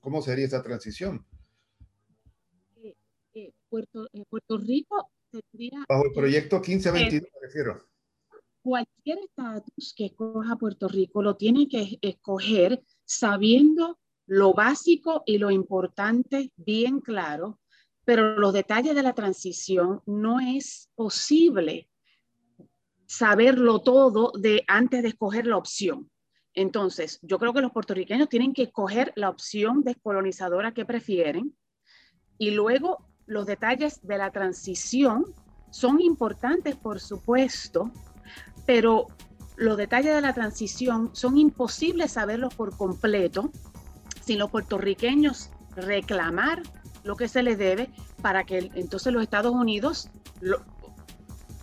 cómo 0.00 0.22
sería 0.22 0.46
esa 0.46 0.62
transición. 0.62 1.24
Eh, 2.82 2.94
eh, 3.34 3.52
Puerto, 3.68 4.06
Puerto 4.28 4.58
Rico 4.58 5.10
tendría... 5.30 5.84
Bajo 5.88 6.04
el 6.04 6.12
proyecto 6.12 6.56
1522, 6.56 7.30
me 7.32 7.46
refiero 7.46 7.94
cualquier 8.64 9.18
estatus 9.18 9.92
que 9.94 10.06
escoja 10.06 10.56
Puerto 10.56 10.88
Rico 10.88 11.22
lo 11.22 11.36
tiene 11.36 11.68
que 11.68 11.98
escoger 12.00 12.82
sabiendo 13.04 13.98
lo 14.26 14.54
básico 14.54 15.22
y 15.26 15.36
lo 15.36 15.50
importante 15.50 16.50
bien 16.56 17.00
claro, 17.00 17.60
pero 18.04 18.38
los 18.38 18.52
detalles 18.52 18.94
de 18.94 19.02
la 19.02 19.14
transición 19.14 20.02
no 20.06 20.40
es 20.40 20.90
posible 20.94 21.88
saberlo 23.06 23.80
todo 23.80 24.32
de 24.38 24.64
antes 24.66 25.02
de 25.02 25.08
escoger 25.08 25.46
la 25.46 25.56
opción. 25.56 26.10
Entonces, 26.54 27.18
yo 27.22 27.38
creo 27.38 27.52
que 27.52 27.60
los 27.60 27.72
puertorriqueños 27.72 28.28
tienen 28.28 28.52
que 28.52 28.64
escoger 28.64 29.12
la 29.16 29.28
opción 29.28 29.82
descolonizadora 29.82 30.72
que 30.72 30.84
prefieren 30.84 31.56
y 32.38 32.50
luego 32.50 33.08
los 33.26 33.46
detalles 33.46 34.00
de 34.06 34.18
la 34.18 34.30
transición 34.30 35.24
son 35.70 36.00
importantes, 36.00 36.76
por 36.76 37.00
supuesto, 37.00 37.90
pero 38.66 39.08
los 39.56 39.76
detalles 39.76 40.14
de 40.14 40.20
la 40.20 40.34
transición 40.34 41.10
son 41.14 41.38
imposibles 41.38 42.12
saberlos 42.12 42.54
por 42.54 42.76
completo 42.76 43.50
sin 44.24 44.38
los 44.38 44.50
puertorriqueños 44.50 45.50
reclamar 45.74 46.62
lo 47.04 47.16
que 47.16 47.28
se 47.28 47.42
les 47.42 47.58
debe 47.58 47.90
para 48.22 48.44
que 48.44 48.70
entonces 48.74 49.12
los 49.12 49.22
Estados 49.22 49.52
Unidos 49.52 50.10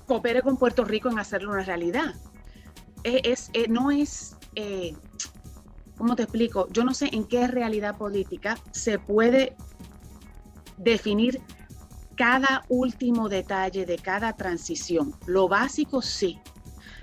coopere 0.05 0.41
con 0.41 0.57
Puerto 0.57 0.85
Rico 0.85 1.09
en 1.09 1.19
hacerlo 1.19 1.51
una 1.51 1.63
realidad. 1.63 2.15
Es, 3.03 3.49
eh, 3.53 3.67
no 3.67 3.89
es, 3.89 4.35
eh, 4.55 4.95
¿cómo 5.97 6.15
te 6.15 6.23
explico? 6.23 6.67
Yo 6.71 6.83
no 6.83 6.93
sé 6.93 7.09
en 7.11 7.25
qué 7.25 7.47
realidad 7.47 7.97
política 7.97 8.57
se 8.71 8.99
puede 8.99 9.55
definir 10.77 11.41
cada 12.15 12.63
último 12.69 13.27
detalle 13.27 13.85
de 13.85 13.97
cada 13.97 14.33
transición. 14.33 15.15
Lo 15.25 15.47
básico 15.47 16.01
sí, 16.03 16.39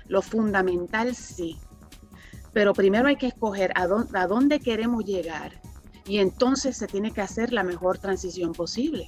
lo 0.07 0.21
fundamental 0.21 1.13
sí, 1.13 1.57
pero 2.53 2.73
primero 2.73 3.09
hay 3.09 3.17
que 3.17 3.27
escoger 3.27 3.73
a 3.75 4.27
dónde 4.27 4.59
queremos 4.61 5.03
llegar 5.03 5.59
y 6.09 6.17
entonces 6.17 6.75
se 6.75 6.87
tiene 6.87 7.11
que 7.11 7.21
hacer 7.21 7.53
la 7.53 7.63
mejor 7.63 7.99
transición 7.99 8.53
posible. 8.53 9.07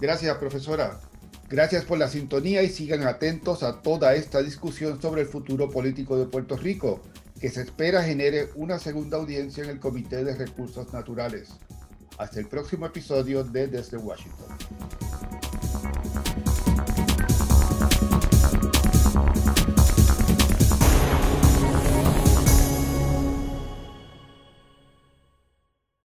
Gracias, 0.00 0.36
profesora. 0.38 0.98
Gracias 1.50 1.84
por 1.84 1.98
la 1.98 2.08
sintonía 2.08 2.62
y 2.62 2.70
sigan 2.70 3.02
atentos 3.06 3.62
a 3.62 3.82
toda 3.82 4.14
esta 4.14 4.42
discusión 4.42 5.02
sobre 5.02 5.22
el 5.22 5.26
futuro 5.28 5.68
político 5.68 6.16
de 6.16 6.24
Puerto 6.24 6.56
Rico, 6.56 7.02
que 7.38 7.50
se 7.50 7.60
espera 7.62 8.02
genere 8.02 8.48
una 8.54 8.78
segunda 8.78 9.18
audiencia 9.18 9.64
en 9.64 9.70
el 9.70 9.80
Comité 9.80 10.24
de 10.24 10.34
Recursos 10.34 10.90
Naturales. 10.94 11.50
Hasta 12.16 12.40
el 12.40 12.46
próximo 12.46 12.86
episodio 12.86 13.44
de 13.44 13.66
Desde 13.66 13.98
Washington. 13.98 14.48